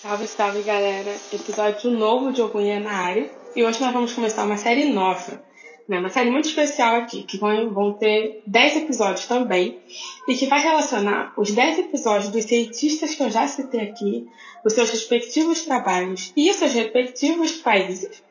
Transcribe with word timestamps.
Salve, 0.00 0.28
salve 0.28 0.62
galera! 0.62 1.12
Episódio 1.32 1.90
novo 1.90 2.32
de 2.32 2.40
Ogunha 2.40 2.78
na 2.78 2.92
área 2.92 3.28
e 3.56 3.64
hoje 3.64 3.80
nós 3.80 3.92
vamos 3.92 4.12
começar 4.12 4.44
uma 4.44 4.56
série 4.56 4.84
nova, 4.84 5.42
né? 5.88 5.98
uma 5.98 6.08
série 6.08 6.30
muito 6.30 6.46
especial 6.48 6.94
aqui, 6.94 7.24
que 7.24 7.36
vão, 7.36 7.94
ter 7.94 8.40
10 8.46 8.76
episódios 8.76 9.26
também 9.26 9.80
e 10.28 10.36
que 10.36 10.46
vai 10.46 10.62
relacionar 10.62 11.32
os 11.36 11.50
10 11.50 11.80
episódios 11.80 12.30
dos 12.30 12.44
cientistas 12.44 13.16
que 13.16 13.22
eu 13.24 13.28
já 13.28 13.48
citei 13.48 13.80
aqui, 13.80 14.28
os 14.64 14.72
seus 14.72 14.88
respectivos 14.88 15.64
trabalhos 15.64 16.32
e 16.36 16.48
os 16.48 16.54
seus 16.54 16.74
respectivos 16.74 17.50
países, 17.56 18.22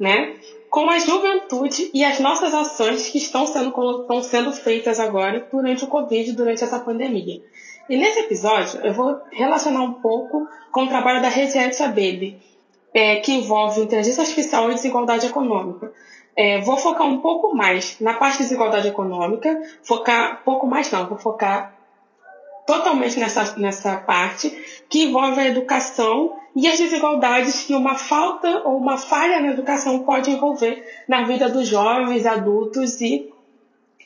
né? 0.00 0.34
com 0.72 0.88
a 0.88 0.98
juventude 0.98 1.90
e 1.92 2.02
as 2.02 2.18
nossas 2.18 2.54
ações 2.54 3.10
que 3.10 3.18
estão 3.18 3.46
sendo, 3.46 3.68
estão 3.68 4.22
sendo 4.22 4.52
feitas 4.52 4.98
agora 4.98 5.46
durante 5.52 5.84
o 5.84 5.86
Covid, 5.86 6.32
durante 6.32 6.64
essa 6.64 6.80
pandemia. 6.80 7.42
E 7.88 7.96
nesse 7.96 8.20
episódio 8.20 8.80
eu 8.80 8.92
vou 8.92 9.20
relacionar 9.30 9.82
um 9.82 9.94
pouco 9.94 10.46
com 10.70 10.84
o 10.84 10.88
trabalho 10.88 11.20
da 11.20 11.28
Rediette 11.28 11.82
Abebe, 11.82 12.40
é, 12.94 13.16
que 13.16 13.32
envolve 13.32 13.80
inteligência 13.80 14.22
artificial 14.22 14.70
e 14.70 14.74
desigualdade 14.74 15.26
econômica. 15.26 15.92
É, 16.36 16.60
vou 16.60 16.76
focar 16.76 17.06
um 17.06 17.18
pouco 17.20 17.54
mais 17.54 18.00
na 18.00 18.14
parte 18.14 18.38
de 18.38 18.44
desigualdade 18.44 18.88
econômica, 18.88 19.60
focar 19.82 20.42
pouco 20.44 20.66
mais 20.66 20.90
não, 20.90 21.06
vou 21.06 21.18
focar 21.18 21.74
totalmente 22.66 23.18
nessa, 23.18 23.56
nessa 23.58 23.96
parte 23.96 24.50
que 24.88 25.04
envolve 25.04 25.40
a 25.40 25.48
educação 25.48 26.36
e 26.54 26.68
as 26.68 26.78
desigualdades 26.78 27.64
que 27.64 27.74
uma 27.74 27.96
falta 27.96 28.62
ou 28.64 28.76
uma 28.76 28.96
falha 28.96 29.40
na 29.40 29.48
educação 29.48 30.00
pode 30.00 30.30
envolver 30.30 30.84
na 31.08 31.24
vida 31.24 31.48
dos 31.48 31.66
jovens, 31.66 32.24
adultos 32.26 33.00
e 33.00 33.31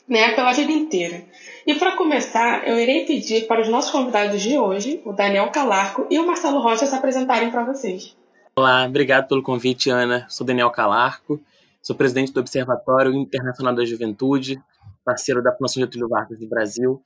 né, 0.09 0.35
pela 0.35 0.53
vida 0.53 0.71
inteira. 0.71 1.25
E 1.67 1.75
para 1.75 1.97
começar, 1.97 2.67
eu 2.67 2.79
irei 2.79 3.05
pedir 3.05 3.47
para 3.47 3.61
os 3.61 3.69
nossos 3.69 3.91
convidados 3.91 4.41
de 4.41 4.57
hoje, 4.59 5.01
o 5.05 5.13
Daniel 5.13 5.51
Calarco 5.51 6.07
e 6.11 6.19
o 6.19 6.27
Marcelo 6.27 6.61
Rocha, 6.61 6.87
se 6.87 6.95
apresentarem 6.95 7.51
para 7.51 7.65
vocês. 7.65 8.17
Olá, 8.57 8.87
obrigado 8.87 9.29
pelo 9.29 9.43
convite, 9.43 9.91
Ana. 9.91 10.27
Sou 10.29 10.47
Daniel 10.47 10.71
Calarco, 10.71 11.41
sou 11.83 11.97
presidente 11.97 12.33
do 12.33 12.41
Observatório 12.41 13.13
Internacional 13.13 13.75
da 13.75 13.85
Juventude, 13.85 14.59
parceiro 15.05 15.43
da 15.43 15.53
Fundação 15.53 15.83
Getúlio 15.83 16.09
Vargas 16.09 16.39
do 16.39 16.49
Brasil 16.49 17.03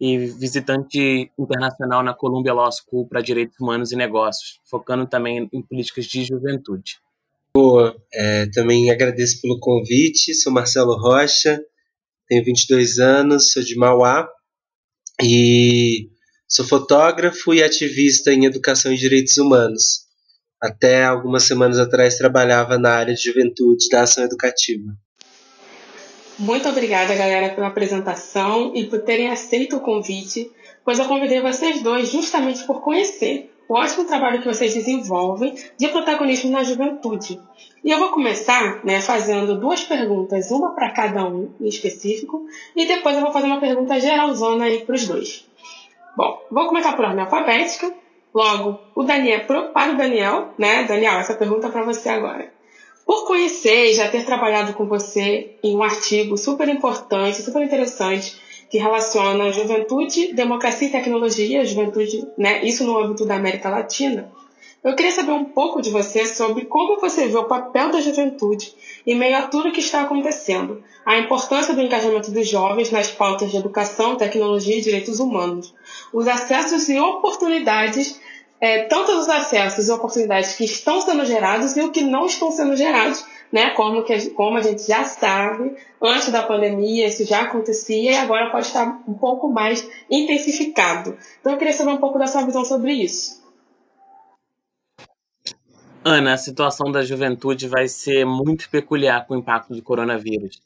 e 0.00 0.18
visitante 0.18 1.30
internacional 1.38 2.02
na 2.02 2.14
Columbia 2.14 2.52
Law 2.52 2.70
School 2.72 3.06
para 3.06 3.20
Direitos 3.20 3.58
Humanos 3.60 3.92
e 3.92 3.96
Negócios, 3.96 4.60
focando 4.64 5.06
também 5.06 5.48
em 5.52 5.62
políticas 5.62 6.06
de 6.06 6.24
juventude. 6.24 6.98
Boa, 7.56 7.96
é, 8.12 8.46
também 8.46 8.90
agradeço 8.90 9.40
pelo 9.40 9.60
convite, 9.60 10.34
sou 10.34 10.52
Marcelo 10.52 10.96
Rocha, 10.96 11.60
tenho 12.28 12.44
22 12.44 12.98
anos, 12.98 13.52
sou 13.52 13.62
de 13.62 13.76
Mauá 13.76 14.28
e 15.22 16.08
sou 16.48 16.64
fotógrafo 16.64 17.54
e 17.54 17.62
ativista 17.62 18.32
em 18.32 18.44
educação 18.44 18.92
e 18.92 18.96
direitos 18.96 19.36
humanos. 19.36 20.04
Até 20.62 21.04
algumas 21.04 21.44
semanas 21.44 21.78
atrás 21.78 22.16
trabalhava 22.16 22.78
na 22.78 22.90
área 22.90 23.14
de 23.14 23.22
juventude 23.22 23.88
da 23.90 24.02
ação 24.02 24.24
educativa. 24.24 24.96
Muito 26.38 26.68
obrigada, 26.68 27.14
galera, 27.14 27.54
pela 27.54 27.68
apresentação 27.68 28.74
e 28.74 28.84
por 28.86 29.00
terem 29.02 29.30
aceito 29.30 29.76
o 29.76 29.80
convite, 29.80 30.50
pois 30.84 30.98
eu 30.98 31.06
convidei 31.06 31.40
vocês 31.40 31.82
dois 31.82 32.10
justamente 32.10 32.64
por 32.66 32.82
conhecer 32.82 33.53
o 33.68 33.74
ótimo 33.74 34.04
trabalho 34.04 34.40
que 34.40 34.46
vocês 34.46 34.74
desenvolvem 34.74 35.54
de 35.78 35.88
protagonismo 35.88 36.50
na 36.50 36.62
juventude. 36.62 37.40
E 37.82 37.90
eu 37.90 37.98
vou 37.98 38.10
começar 38.10 38.84
né, 38.84 39.00
fazendo 39.00 39.58
duas 39.58 39.82
perguntas, 39.84 40.50
uma 40.50 40.74
para 40.74 40.90
cada 40.90 41.26
um 41.26 41.50
em 41.60 41.68
específico, 41.68 42.46
e 42.74 42.86
depois 42.86 43.14
eu 43.16 43.22
vou 43.22 43.32
fazer 43.32 43.46
uma 43.46 43.60
pergunta 43.60 44.00
geralzona 44.00 44.64
aí 44.64 44.80
para 44.84 44.94
os 44.94 45.06
dois. 45.06 45.46
Bom, 46.16 46.40
vou 46.50 46.66
começar 46.66 46.94
por 46.94 47.04
ordem 47.04 47.24
alfabética. 47.24 47.92
Logo, 48.32 48.80
o 48.94 49.02
Daniel, 49.04 49.44
para 49.46 49.92
o 49.92 49.96
Daniel, 49.96 50.48
né? 50.58 50.84
Daniel, 50.84 51.18
essa 51.18 51.34
pergunta 51.34 51.68
é 51.68 51.70
para 51.70 51.84
você 51.84 52.08
agora. 52.08 52.52
Por 53.06 53.26
conhecer 53.26 53.90
e 53.90 53.94
já 53.94 54.08
ter 54.08 54.24
trabalhado 54.24 54.72
com 54.72 54.86
você 54.86 55.56
em 55.62 55.76
um 55.76 55.82
artigo 55.82 56.36
super 56.36 56.68
importante, 56.68 57.42
super 57.42 57.62
interessante, 57.62 58.36
que 58.74 58.78
relaciona 58.78 59.52
juventude, 59.52 60.32
democracia 60.32 60.88
e 60.88 60.90
tecnologia, 60.90 61.64
juventude, 61.64 62.26
né, 62.36 62.64
isso 62.64 62.82
no 62.82 62.98
âmbito 62.98 63.24
da 63.24 63.36
América 63.36 63.68
Latina, 63.68 64.32
eu 64.82 64.96
queria 64.96 65.12
saber 65.12 65.30
um 65.30 65.44
pouco 65.44 65.80
de 65.80 65.90
você 65.90 66.26
sobre 66.26 66.64
como 66.64 67.00
você 67.00 67.28
vê 67.28 67.38
o 67.38 67.44
papel 67.44 67.92
da 67.92 68.00
juventude 68.00 68.74
em 69.06 69.14
meio 69.14 69.36
a 69.36 69.42
tudo 69.42 69.70
que 69.70 69.78
está 69.78 70.02
acontecendo, 70.02 70.82
a 71.06 71.16
importância 71.18 71.72
do 71.72 71.82
engajamento 71.82 72.32
dos 72.32 72.48
jovens 72.48 72.90
nas 72.90 73.12
pautas 73.12 73.52
de 73.52 73.58
educação, 73.58 74.16
tecnologia 74.16 74.76
e 74.76 74.80
direitos 74.80 75.20
humanos, 75.20 75.72
os 76.12 76.26
acessos 76.26 76.88
e 76.88 76.98
oportunidades 76.98 78.20
é, 78.60 78.84
tanto 78.84 79.12
os 79.12 79.28
acessos 79.28 79.86
e 79.86 79.92
oportunidades 79.92 80.54
que 80.54 80.64
estão 80.64 81.00
sendo 81.00 81.24
gerados 81.24 81.76
e 81.76 81.82
o 81.82 81.92
que 81.92 82.00
não 82.00 82.26
estão 82.26 82.50
sendo 82.50 82.74
gerados, 82.74 83.24
né? 83.54 83.70
Como, 83.70 84.02
que, 84.02 84.30
como 84.30 84.58
a 84.58 84.62
gente 84.62 84.84
já 84.84 85.04
sabe, 85.04 85.76
antes 86.02 86.32
da 86.32 86.42
pandemia 86.42 87.06
isso 87.06 87.24
já 87.24 87.42
acontecia 87.42 88.10
e 88.10 88.16
agora 88.16 88.50
pode 88.50 88.66
estar 88.66 89.00
um 89.06 89.14
pouco 89.14 89.48
mais 89.48 89.88
intensificado. 90.10 91.16
Então 91.40 91.52
eu 91.52 91.58
queria 91.58 91.72
saber 91.72 91.92
um 91.92 91.98
pouco 91.98 92.18
da 92.18 92.26
sua 92.26 92.44
visão 92.44 92.64
sobre 92.64 92.92
isso. 92.92 93.44
Ana, 96.04 96.32
a 96.32 96.36
situação 96.36 96.90
da 96.90 97.04
juventude 97.04 97.68
vai 97.68 97.86
ser 97.86 98.26
muito 98.26 98.68
peculiar 98.68 99.24
com 99.24 99.34
o 99.34 99.38
impacto 99.38 99.72
do 99.72 99.82
coronavírus. 99.82 100.60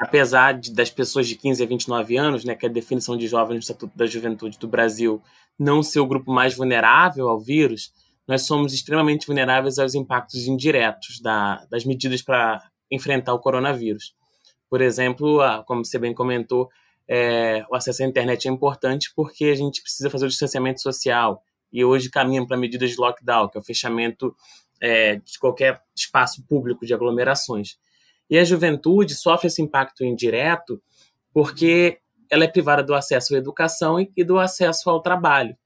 Apesar 0.00 0.58
de, 0.58 0.72
das 0.72 0.90
pessoas 0.90 1.28
de 1.28 1.36
15 1.36 1.62
a 1.62 1.66
29 1.66 2.16
anos, 2.16 2.44
né, 2.46 2.54
que 2.54 2.64
é 2.64 2.68
a 2.68 2.72
definição 2.72 3.14
de 3.14 3.28
jovem 3.28 3.56
no 3.56 3.60
Estatuto 3.60 3.92
da 3.94 4.06
Juventude 4.06 4.58
do 4.58 4.66
Brasil, 4.66 5.20
não 5.58 5.82
ser 5.82 6.00
o 6.00 6.06
grupo 6.06 6.32
mais 6.32 6.56
vulnerável 6.56 7.28
ao 7.28 7.38
vírus, 7.38 7.92
nós 8.26 8.42
somos 8.42 8.72
extremamente 8.72 9.26
vulneráveis 9.26 9.78
aos 9.78 9.94
impactos 9.94 10.46
indiretos 10.46 11.20
da, 11.20 11.64
das 11.70 11.84
medidas 11.84 12.22
para 12.22 12.62
enfrentar 12.90 13.34
o 13.34 13.40
coronavírus. 13.40 14.14
Por 14.68 14.80
exemplo, 14.80 15.40
como 15.66 15.84
você 15.84 15.98
bem 15.98 16.14
comentou, 16.14 16.68
é, 17.08 17.64
o 17.70 17.74
acesso 17.74 18.02
à 18.02 18.06
internet 18.06 18.48
é 18.48 18.50
importante 18.50 19.12
porque 19.14 19.46
a 19.46 19.54
gente 19.54 19.82
precisa 19.82 20.08
fazer 20.08 20.26
o 20.26 20.28
distanciamento 20.28 20.80
social 20.80 21.42
e 21.72 21.84
hoje 21.84 22.10
caminham 22.10 22.46
para 22.46 22.56
medidas 22.56 22.90
de 22.90 22.96
lockdown, 22.96 23.48
que 23.48 23.58
é 23.58 23.60
o 23.60 23.64
fechamento 23.64 24.34
é, 24.80 25.16
de 25.16 25.38
qualquer 25.38 25.80
espaço 25.94 26.44
público 26.46 26.86
de 26.86 26.94
aglomerações. 26.94 27.76
E 28.30 28.38
a 28.38 28.44
juventude 28.44 29.14
sofre 29.14 29.48
esse 29.48 29.60
impacto 29.60 30.04
indireto 30.04 30.80
porque 31.32 31.98
ela 32.30 32.44
é 32.44 32.48
privada 32.48 32.82
do 32.82 32.94
acesso 32.94 33.34
à 33.34 33.38
educação 33.38 33.98
e 34.16 34.24
do 34.24 34.38
acesso 34.38 34.88
ao 34.88 35.02
trabalho. 35.02 35.56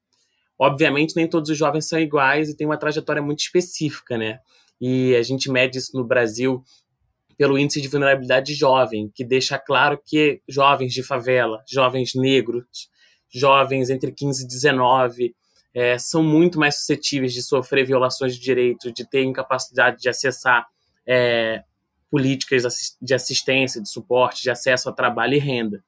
Obviamente, 0.59 1.15
nem 1.17 1.29
todos 1.29 1.51
os 1.51 1.59
jovens 1.59 1.89
são 1.89 1.99
iguais 1.99 2.49
e 2.49 2.57
têm 2.57 2.67
uma 2.67 2.79
trajetória 2.79 3.23
muito 3.23 3.41
específica, 3.41 4.17
né? 4.17 4.39
E 4.81 5.15
a 5.15 5.23
gente 5.23 5.51
mede 5.51 5.79
isso 5.79 5.97
no 5.97 6.05
Brasil 6.05 6.63
pelo 7.37 7.59
índice 7.59 7.81
de 7.81 7.89
vulnerabilidade 7.89 8.55
jovem, 8.55 9.11
que 9.15 9.25
deixa 9.25 9.59
claro 9.59 10.01
que 10.05 10.41
jovens 10.49 10.93
de 10.93 11.03
favela, 11.03 11.63
jovens 11.69 12.15
negros, 12.15 12.89
jovens 13.29 13.91
entre 13.91 14.11
15 14.11 14.45
e 14.45 14.49
19, 14.49 15.37
é, 15.75 15.99
são 15.99 16.23
muito 16.23 16.59
mais 16.59 16.77
suscetíveis 16.77 17.35
de 17.35 17.43
sofrer 17.43 17.85
violações 17.85 18.35
de 18.35 18.41
direitos, 18.41 18.91
de 18.95 19.09
ter 19.09 19.23
incapacidade 19.23 20.01
de 20.01 20.09
acessar 20.09 20.67
é, 21.07 21.63
políticas 22.11 22.63
de 23.01 23.15
assistência, 23.15 23.83
de 23.83 23.91
suporte, 23.91 24.43
de 24.43 24.51
acesso 24.51 24.89
a 24.89 24.93
trabalho 24.93 25.35
e 25.35 25.39
renda. 25.39 25.85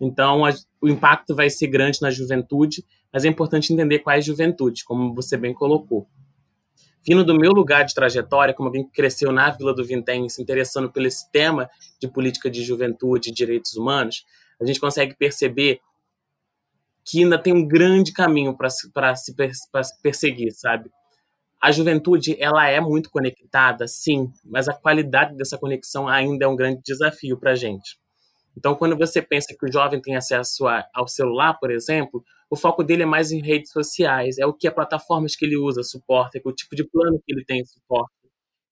Então, 0.00 0.44
a, 0.44 0.52
o 0.80 0.88
impacto 0.88 1.34
vai 1.34 1.48
ser 1.48 1.68
grande 1.68 2.00
na 2.02 2.10
juventude, 2.10 2.84
mas 3.12 3.24
é 3.24 3.28
importante 3.28 3.72
entender 3.72 4.00
quais 4.00 4.24
juventudes, 4.24 4.82
como 4.82 5.14
você 5.14 5.36
bem 5.36 5.54
colocou. 5.54 6.06
Vindo 7.06 7.24
do 7.24 7.38
meu 7.38 7.52
lugar 7.52 7.84
de 7.84 7.94
trajetória, 7.94 8.52
como 8.52 8.68
alguém 8.68 8.84
que 8.84 8.90
cresceu 8.90 9.30
na 9.30 9.48
Vila 9.50 9.72
do 9.72 9.84
Vintém, 9.84 10.28
se 10.28 10.42
interessando 10.42 10.90
pelo 10.90 11.06
esse 11.06 11.30
tema 11.30 11.70
de 12.00 12.08
política 12.08 12.50
de 12.50 12.64
juventude 12.64 13.30
e 13.30 13.32
direitos 13.32 13.74
humanos, 13.74 14.24
a 14.60 14.66
gente 14.66 14.80
consegue 14.80 15.14
perceber 15.14 15.80
que 17.04 17.22
ainda 17.22 17.38
tem 17.38 17.52
um 17.52 17.66
grande 17.66 18.12
caminho 18.12 18.56
para 18.56 18.68
se, 18.68 18.90
se 19.16 19.34
perseguir, 20.02 20.50
sabe? 20.52 20.90
A 21.62 21.70
juventude, 21.70 22.36
ela 22.40 22.68
é 22.68 22.80
muito 22.80 23.08
conectada, 23.08 23.86
sim, 23.86 24.28
mas 24.44 24.68
a 24.68 24.74
qualidade 24.74 25.36
dessa 25.36 25.56
conexão 25.56 26.08
ainda 26.08 26.44
é 26.44 26.48
um 26.48 26.56
grande 26.56 26.80
desafio 26.84 27.38
para 27.38 27.52
a 27.52 27.54
gente. 27.54 27.96
Então, 28.56 28.74
quando 28.74 28.96
você 28.96 29.20
pensa 29.20 29.54
que 29.58 29.66
o 29.66 29.72
jovem 29.72 30.00
tem 30.00 30.16
acesso 30.16 30.66
a, 30.66 30.84
ao 30.94 31.06
celular, 31.06 31.54
por 31.54 31.70
exemplo, 31.70 32.24
o 32.48 32.56
foco 32.56 32.82
dele 32.82 33.02
é 33.02 33.06
mais 33.06 33.30
em 33.30 33.40
redes 33.40 33.70
sociais, 33.70 34.38
é 34.38 34.46
o 34.46 34.54
que 34.54 34.66
as 34.66 34.74
plataformas 34.74 35.36
que 35.36 35.44
ele 35.44 35.56
usa 35.56 35.82
suporta, 35.82 36.38
é 36.38 36.40
o 36.44 36.52
tipo 36.52 36.74
de 36.74 36.84
plano 36.84 37.20
que 37.24 37.32
ele 37.32 37.44
tem 37.44 37.64
suporta. 37.64 38.12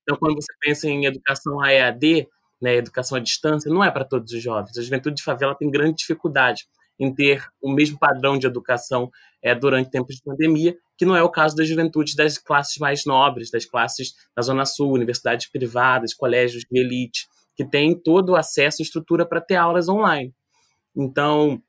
Então, 0.02 0.16
quando 0.16 0.36
você 0.36 0.52
pensa 0.60 0.88
em 0.88 1.04
educação 1.04 1.60
AEAD, 1.60 2.28
né, 2.60 2.76
educação 2.76 3.18
à 3.18 3.20
distância, 3.20 3.70
não 3.70 3.84
é 3.84 3.90
para 3.90 4.04
todos 4.04 4.32
os 4.32 4.42
jovens. 4.42 4.76
A 4.78 4.82
juventude 4.82 5.16
de 5.16 5.22
favela 5.22 5.54
tem 5.54 5.70
grande 5.70 5.96
dificuldade 5.96 6.66
em 6.98 7.12
ter 7.12 7.44
o 7.60 7.70
mesmo 7.70 7.98
padrão 7.98 8.38
de 8.38 8.46
educação 8.46 9.10
é, 9.42 9.54
durante 9.54 9.90
tempos 9.90 10.14
de 10.16 10.22
pandemia, 10.22 10.76
que 10.96 11.04
não 11.04 11.16
é 11.16 11.22
o 11.22 11.28
caso 11.28 11.56
da 11.56 11.64
juventude 11.64 12.14
das 12.14 12.38
classes 12.38 12.78
mais 12.78 13.04
nobres, 13.04 13.50
das 13.50 13.64
classes 13.64 14.14
da 14.34 14.42
Zona 14.42 14.64
Sul, 14.64 14.92
universidades 14.92 15.50
privadas, 15.50 16.14
colégios 16.14 16.64
de 16.70 16.78
elite 16.78 17.26
que 17.56 17.64
tem 17.64 17.94
todo 17.94 18.30
o 18.30 18.36
acesso 18.36 18.80
e 18.80 18.84
estrutura 18.84 19.24
para 19.26 19.40
ter 19.40 19.56
aulas 19.56 19.88
online. 19.88 20.34
Então, 20.96 21.60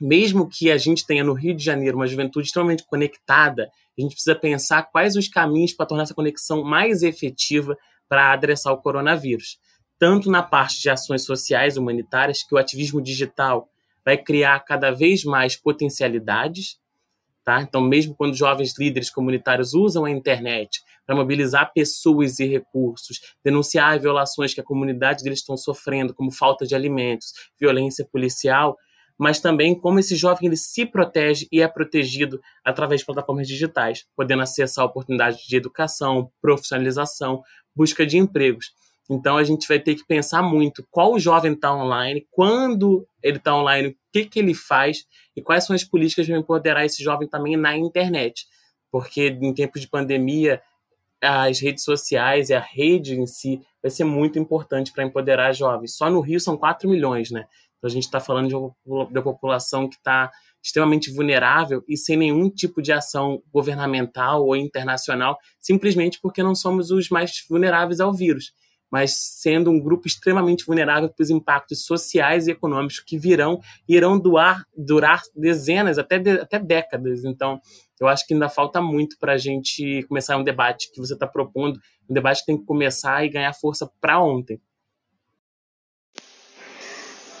mesmo 0.00 0.48
que 0.48 0.70
a 0.70 0.78
gente 0.78 1.06
tenha 1.06 1.24
no 1.24 1.32
Rio 1.32 1.54
de 1.54 1.64
Janeiro 1.64 1.96
uma 1.96 2.06
juventude 2.06 2.46
extremamente 2.46 2.84
conectada, 2.86 3.70
a 3.98 4.00
gente 4.00 4.12
precisa 4.12 4.34
pensar 4.34 4.84
quais 4.84 5.16
os 5.16 5.28
caminhos 5.28 5.72
para 5.72 5.86
tornar 5.86 6.04
essa 6.04 6.14
conexão 6.14 6.62
mais 6.62 7.02
efetiva 7.02 7.76
para 8.08 8.32
adressar 8.32 8.72
o 8.72 8.80
coronavírus. 8.80 9.58
Tanto 9.98 10.30
na 10.30 10.42
parte 10.42 10.80
de 10.80 10.88
ações 10.88 11.24
sociais 11.24 11.76
humanitárias, 11.76 12.44
que 12.44 12.54
o 12.54 12.58
ativismo 12.58 13.02
digital 13.02 13.68
vai 14.04 14.16
criar 14.16 14.60
cada 14.60 14.92
vez 14.92 15.24
mais 15.24 15.56
potencialidades, 15.56 16.78
tá? 17.48 17.62
Então, 17.62 17.80
mesmo 17.80 18.14
quando 18.14 18.36
jovens 18.36 18.74
líderes 18.78 19.08
comunitários 19.08 19.72
usam 19.72 20.04
a 20.04 20.10
internet 20.10 20.82
para 21.06 21.16
mobilizar 21.16 21.72
pessoas 21.72 22.38
e 22.40 22.46
recursos, 22.46 23.20
denunciar 23.42 23.98
violações 23.98 24.52
que 24.52 24.60
a 24.60 24.62
comunidade 24.64 25.24
deles 25.24 25.38
estão 25.38 25.56
sofrendo, 25.56 26.12
como 26.12 26.30
falta 26.30 26.66
de 26.66 26.74
alimentos, 26.74 27.32
violência 27.58 28.04
policial, 28.04 28.76
mas 29.18 29.40
também 29.40 29.74
como 29.74 29.98
esse 29.98 30.14
jovem 30.14 30.48
ele 30.48 30.58
se 30.58 30.84
protege 30.84 31.48
e 31.50 31.62
é 31.62 31.66
protegido 31.66 32.38
através 32.62 33.00
de 33.00 33.06
plataformas 33.06 33.48
digitais, 33.48 34.04
podendo 34.14 34.42
acessar 34.42 34.84
oportunidades 34.84 35.40
de 35.40 35.56
educação, 35.56 36.30
profissionalização, 36.42 37.42
busca 37.74 38.04
de 38.04 38.18
empregos. 38.18 38.74
Então 39.08 39.36
a 39.36 39.44
gente 39.44 39.66
vai 39.66 39.78
ter 39.78 39.94
que 39.94 40.06
pensar 40.06 40.42
muito 40.42 40.86
qual 40.90 41.18
jovem 41.18 41.52
está 41.52 41.74
online, 41.74 42.26
quando 42.30 43.06
ele 43.22 43.38
está 43.38 43.54
online, 43.56 43.88
o 43.88 43.96
que, 44.12 44.26
que 44.26 44.38
ele 44.38 44.54
faz 44.54 45.06
e 45.34 45.40
quais 45.40 45.64
são 45.64 45.74
as 45.74 45.84
políticas 45.84 46.26
para 46.26 46.36
empoderar 46.36 46.84
esse 46.84 47.02
jovem 47.02 47.26
também 47.26 47.56
na 47.56 47.76
internet. 47.76 48.46
Porque 48.90 49.28
em 49.28 49.54
tempos 49.54 49.80
de 49.80 49.88
pandemia, 49.88 50.60
as 51.22 51.60
redes 51.60 51.84
sociais 51.84 52.50
e 52.50 52.54
a 52.54 52.60
rede 52.60 53.18
em 53.18 53.26
si 53.26 53.60
vai 53.82 53.90
ser 53.90 54.04
muito 54.04 54.38
importante 54.38 54.92
para 54.92 55.04
empoderar 55.04 55.52
jovens. 55.52 55.96
Só 55.96 56.10
no 56.10 56.20
Rio 56.20 56.40
são 56.40 56.56
4 56.56 56.88
milhões, 56.88 57.30
né? 57.30 57.46
Então 57.78 57.88
a 57.88 57.90
gente 57.90 58.04
está 58.04 58.20
falando 58.20 58.48
de 58.48 58.54
uma, 58.54 59.22
população 59.22 59.88
que 59.88 59.96
está 59.96 60.30
extremamente 60.62 61.12
vulnerável 61.12 61.84
e 61.88 61.96
sem 61.96 62.16
nenhum 62.16 62.50
tipo 62.50 62.82
de 62.82 62.92
ação 62.92 63.40
governamental 63.52 64.44
ou 64.44 64.56
internacional, 64.56 65.38
simplesmente 65.60 66.20
porque 66.20 66.42
não 66.42 66.54
somos 66.54 66.90
os 66.90 67.08
mais 67.08 67.44
vulneráveis 67.48 68.00
ao 68.00 68.12
vírus, 68.12 68.52
mas 68.90 69.14
sendo 69.14 69.70
um 69.70 69.80
grupo 69.80 70.06
extremamente 70.06 70.64
vulnerável 70.64 71.08
para 71.08 71.22
os 71.22 71.30
impactos 71.30 71.84
sociais 71.84 72.46
e 72.46 72.52
econômicos 72.52 73.00
que 73.00 73.18
virão 73.18 73.60
e 73.88 73.96
irão 73.96 74.18
durar, 74.18 74.64
durar 74.76 75.22
dezenas, 75.34 75.98
até, 75.98 76.18
de, 76.18 76.30
até 76.30 76.58
décadas. 76.58 77.24
Então, 77.24 77.60
eu 78.00 78.08
acho 78.08 78.26
que 78.26 78.34
ainda 78.34 78.48
falta 78.48 78.80
muito 78.80 79.18
para 79.18 79.32
a 79.34 79.38
gente 79.38 80.02
começar 80.08 80.36
um 80.36 80.44
debate 80.44 80.90
que 80.92 81.00
você 81.00 81.14
está 81.14 81.26
propondo, 81.26 81.78
um 82.08 82.14
debate 82.14 82.40
que 82.40 82.46
tem 82.46 82.58
que 82.58 82.64
começar 82.64 83.24
e 83.24 83.28
ganhar 83.28 83.52
força 83.52 83.90
para 84.00 84.22
ontem. 84.22 84.60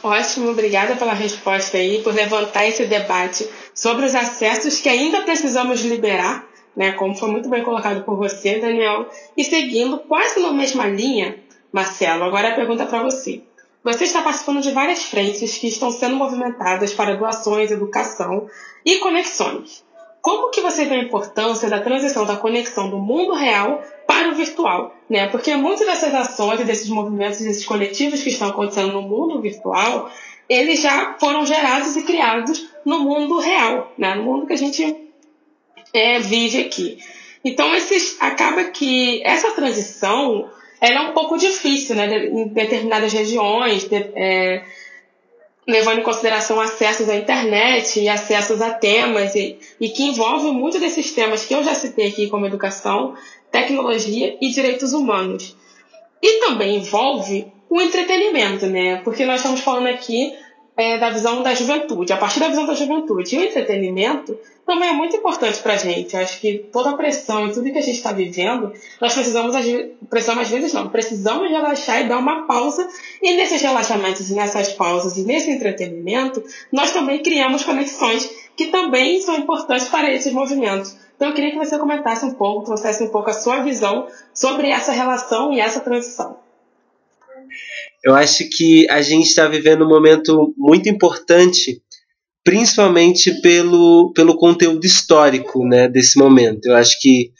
Ótimo, 0.02 0.50
obrigada 0.50 0.94
pela 0.94 1.12
resposta 1.12 1.76
aí, 1.76 2.02
por 2.02 2.14
levantar 2.14 2.66
esse 2.66 2.86
debate 2.86 3.48
sobre 3.74 4.06
os 4.06 4.14
acessos 4.14 4.80
que 4.80 4.88
ainda 4.88 5.22
precisamos 5.22 5.80
liberar, 5.84 6.46
né, 6.76 6.92
como 6.92 7.14
foi 7.14 7.30
muito 7.30 7.48
bem 7.48 7.62
colocado 7.62 8.04
por 8.04 8.16
você, 8.16 8.58
Daniel. 8.58 9.08
E 9.36 9.44
seguindo 9.44 9.98
quase 9.98 10.40
na 10.40 10.52
mesma 10.52 10.86
linha, 10.86 11.36
Marcelo, 11.72 12.24
agora 12.24 12.48
a 12.48 12.54
pergunta 12.54 12.86
para 12.86 13.02
você. 13.02 13.42
Você 13.84 14.04
está 14.04 14.22
participando 14.22 14.60
de 14.60 14.70
várias 14.72 15.04
frentes 15.04 15.56
que 15.56 15.68
estão 15.68 15.90
sendo 15.90 16.16
movimentadas 16.16 16.92
para 16.92 17.16
doações, 17.16 17.70
educação 17.70 18.48
e 18.84 18.96
conexões. 18.98 19.84
Como 20.20 20.50
que 20.50 20.60
você 20.60 20.84
vê 20.84 20.96
a 20.96 21.04
importância 21.04 21.70
da 21.70 21.80
transição 21.80 22.26
da 22.26 22.36
conexão 22.36 22.90
do 22.90 22.98
mundo 22.98 23.34
real 23.34 23.82
para 24.06 24.28
o 24.28 24.34
virtual, 24.34 24.94
né? 25.08 25.28
Porque 25.28 25.54
muitas 25.56 25.86
dessas 25.86 26.14
ações, 26.14 26.64
desses 26.66 26.88
movimentos, 26.88 27.38
desses 27.38 27.64
coletivos 27.64 28.22
que 28.22 28.30
estão 28.30 28.48
acontecendo 28.48 28.92
no 28.92 29.02
mundo 29.02 29.40
virtual, 29.40 30.10
eles 30.48 30.82
já 30.82 31.16
foram 31.20 31.46
gerados 31.46 31.96
e 31.96 32.02
criados 32.02 32.68
no 32.84 32.98
mundo 32.98 33.38
real, 33.38 33.92
né? 33.96 34.14
No 34.16 34.24
mundo 34.24 34.46
que 34.46 34.54
a 34.54 34.58
gente 34.58 35.07
é, 35.92 36.18
vive 36.18 36.60
aqui. 36.60 36.98
Então, 37.44 37.74
esses, 37.74 38.16
acaba 38.20 38.64
que 38.64 39.22
essa 39.24 39.52
transição 39.52 40.50
ela 40.80 41.00
é 41.00 41.10
um 41.10 41.12
pouco 41.12 41.36
difícil, 41.36 41.96
né? 41.96 42.26
Em 42.26 42.48
determinadas 42.48 43.12
regiões, 43.12 43.84
de, 43.84 43.96
é, 43.96 44.64
levando 45.66 46.00
em 46.00 46.04
consideração 46.04 46.60
acessos 46.60 47.08
à 47.08 47.16
internet 47.16 48.00
e 48.00 48.08
acessos 48.08 48.62
a 48.62 48.70
temas 48.70 49.34
e, 49.34 49.58
e 49.80 49.88
que 49.88 50.04
envolve 50.04 50.50
muito 50.50 50.78
desses 50.78 51.12
temas 51.12 51.44
que 51.44 51.54
eu 51.54 51.62
já 51.62 51.74
citei 51.74 52.08
aqui 52.08 52.28
como 52.28 52.46
educação, 52.46 53.14
tecnologia 53.50 54.36
e 54.40 54.48
direitos 54.50 54.92
humanos. 54.92 55.56
E 56.22 56.40
também 56.40 56.76
envolve 56.76 57.46
o 57.68 57.80
entretenimento, 57.80 58.66
né? 58.66 59.00
Porque 59.04 59.24
nós 59.24 59.36
estamos 59.36 59.60
falando 59.60 59.88
aqui 59.88 60.32
é, 60.78 60.96
da 60.96 61.10
visão 61.10 61.42
da 61.42 61.52
juventude, 61.54 62.12
a 62.12 62.16
partir 62.16 62.38
da 62.38 62.46
visão 62.46 62.64
da 62.64 62.72
juventude. 62.72 63.34
E 63.34 63.38
o 63.40 63.44
entretenimento 63.44 64.38
também 64.64 64.90
é 64.90 64.92
muito 64.92 65.16
importante 65.16 65.58
para 65.58 65.72
a 65.72 65.76
gente. 65.76 66.14
Eu 66.14 66.22
acho 66.22 66.38
que 66.40 66.58
toda 66.72 66.90
a 66.90 66.96
pressão 66.96 67.48
e 67.48 67.52
tudo 67.52 67.72
que 67.72 67.78
a 67.78 67.82
gente 67.82 67.96
está 67.96 68.12
vivendo, 68.12 68.72
nós 69.00 69.12
precisamos, 69.12 69.56
precisamos 70.08 70.42
às 70.44 70.48
vezes 70.48 70.72
não, 70.72 70.88
precisamos 70.88 71.50
relaxar 71.50 72.02
e 72.02 72.08
dar 72.08 72.18
uma 72.18 72.46
pausa. 72.46 72.88
E 73.20 73.34
nesses 73.34 73.60
relaxamentos, 73.60 74.30
nessas 74.30 74.72
pausas 74.72 75.16
e 75.16 75.22
nesse 75.22 75.50
entretenimento, 75.50 76.44
nós 76.70 76.92
também 76.92 77.20
criamos 77.24 77.64
conexões 77.64 78.30
que 78.56 78.66
também 78.66 79.20
são 79.20 79.36
importantes 79.36 79.88
para 79.88 80.12
esses 80.12 80.32
movimentos. 80.32 80.96
Então 81.16 81.28
eu 81.28 81.34
queria 81.34 81.50
que 81.50 81.58
você 81.58 81.76
comentasse 81.76 82.24
um 82.24 82.34
pouco, 82.34 82.66
trouxesse 82.66 83.02
um 83.02 83.08
pouco 83.08 83.30
a 83.30 83.32
sua 83.32 83.62
visão 83.62 84.06
sobre 84.32 84.70
essa 84.70 84.92
relação 84.92 85.52
e 85.52 85.58
essa 85.58 85.80
transição. 85.80 86.47
Eu 88.04 88.14
acho 88.14 88.48
que 88.50 88.88
a 88.90 89.02
gente 89.02 89.26
está 89.26 89.46
vivendo 89.48 89.84
um 89.84 89.88
momento 89.88 90.54
muito 90.56 90.88
importante, 90.88 91.82
principalmente 92.44 93.40
pelo, 93.40 94.12
pelo 94.14 94.36
conteúdo 94.36 94.84
histórico 94.84 95.66
né, 95.66 95.88
desse 95.88 96.18
momento. 96.18 96.66
Eu 96.66 96.76
acho 96.76 97.00
que 97.00 97.32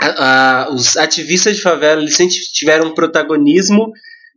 a, 0.00 0.64
a, 0.64 0.70
os 0.72 0.96
ativistas 0.96 1.56
de 1.56 1.62
favela 1.62 2.00
eles 2.00 2.16
sempre 2.16 2.34
tiveram 2.52 2.94
protagonismo 2.94 3.90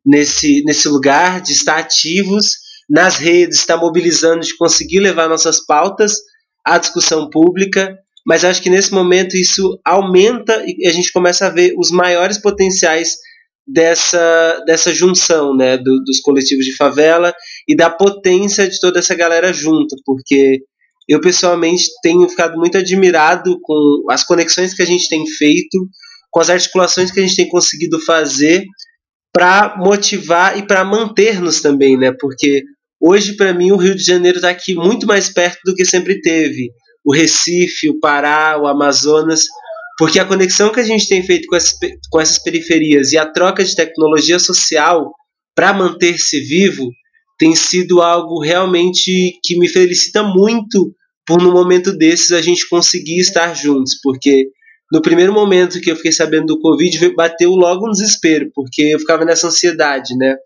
nesse, 0.05 0.63
nesse 0.63 0.87
lugar 0.87 1.41
de 1.41 1.51
estar 1.51 1.77
ativos 1.77 2.65
nas 2.89 3.17
redes, 3.17 3.59
estar 3.59 3.77
mobilizando, 3.77 4.41
de 4.41 4.55
conseguir 4.55 4.99
levar 4.99 5.27
nossas 5.27 5.65
pautas 5.65 6.19
à 6.63 6.77
discussão 6.77 7.29
pública 7.29 7.97
mas 8.25 8.43
acho 8.43 8.61
que 8.61 8.71
nesse 8.71 8.91
momento 8.91 9.37
isso 9.37 9.79
aumenta 9.85 10.63
e 10.65 10.87
a 10.87 10.91
gente 10.91 11.11
começa 11.11 11.45
a 11.45 11.49
ver 11.51 11.75
os 11.77 11.91
maiores 11.91 12.39
potenciais 12.39 13.17
dessa, 13.67 14.63
dessa 14.65 14.93
junção 14.93 15.55
né, 15.55 15.77
do, 15.77 16.03
dos 16.03 16.19
coletivos 16.21 16.65
de 16.65 16.75
favela 16.75 17.33
e 17.67 17.75
da 17.75 17.89
potência 17.89 18.67
de 18.67 18.79
toda 18.79 18.99
essa 18.99 19.15
galera 19.15 19.51
junto, 19.51 19.95
porque 20.05 20.59
eu 21.07 21.19
pessoalmente 21.19 21.85
tenho 22.01 22.27
ficado 22.27 22.57
muito 22.57 22.77
admirado 22.77 23.59
com 23.61 24.05
as 24.09 24.23
conexões 24.23 24.73
que 24.73 24.81
a 24.81 24.85
gente 24.85 25.07
tem 25.09 25.25
feito, 25.25 25.87
com 26.31 26.39
as 26.39 26.49
articulações 26.49 27.11
que 27.11 27.19
a 27.19 27.23
gente 27.23 27.35
tem 27.35 27.47
conseguido 27.47 27.99
fazer 28.03 28.63
para 29.31 29.75
motivar 29.77 30.57
e 30.57 30.65
para 30.65 30.83
manter-nos 30.83 31.61
também, 31.61 31.97
né? 31.97 32.11
Porque 32.19 32.63
hoje 32.99 33.35
para 33.35 33.53
mim 33.53 33.71
o 33.71 33.77
Rio 33.77 33.95
de 33.95 34.03
Janeiro 34.03 34.37
está 34.37 34.49
aqui 34.49 34.73
muito 34.73 35.05
mais 35.05 35.29
perto 35.29 35.59
do 35.65 35.75
que 35.75 35.85
sempre 35.85 36.21
teve 36.21 36.71
o 37.05 37.13
Recife, 37.13 37.89
o 37.89 37.99
Pará, 37.99 38.59
o 38.59 38.65
Amazonas, 38.65 39.43
porque 39.97 40.19
a 40.19 40.25
conexão 40.25 40.71
que 40.71 40.79
a 40.79 40.83
gente 40.83 41.07
tem 41.07 41.23
feito 41.23 41.47
com 41.47 41.55
essas, 41.55 41.77
com 42.09 42.19
essas 42.19 42.41
periferias 42.41 43.11
e 43.11 43.17
a 43.17 43.25
troca 43.25 43.63
de 43.63 43.75
tecnologia 43.75 44.39
social 44.39 45.11
para 45.55 45.73
manter-se 45.73 46.39
vivo 46.41 46.89
tem 47.37 47.55
sido 47.55 48.01
algo 48.01 48.41
realmente 48.41 49.39
que 49.43 49.57
me 49.57 49.67
felicita 49.67 50.23
muito 50.23 50.93
por 51.25 51.41
no 51.41 51.51
momento 51.51 51.97
desses 51.97 52.31
a 52.31 52.41
gente 52.41 52.67
conseguir 52.69 53.19
estar 53.19 53.53
juntos, 53.53 53.99
porque 54.03 54.47
no 54.91 55.01
primeiro 55.01 55.33
momento 55.33 55.81
que 55.81 55.91
eu 55.91 55.95
fiquei 55.95 56.11
sabendo 56.11 56.47
do 56.47 56.59
Covid, 56.59 57.15
bateu 57.15 57.51
logo 57.51 57.87
um 57.87 57.91
desespero, 57.91 58.49
porque 58.53 58.83
eu 58.83 58.99
ficava 58.99 59.25
nessa 59.25 59.47
ansiedade, 59.47 60.15
né? 60.15 60.33
O 60.33 60.37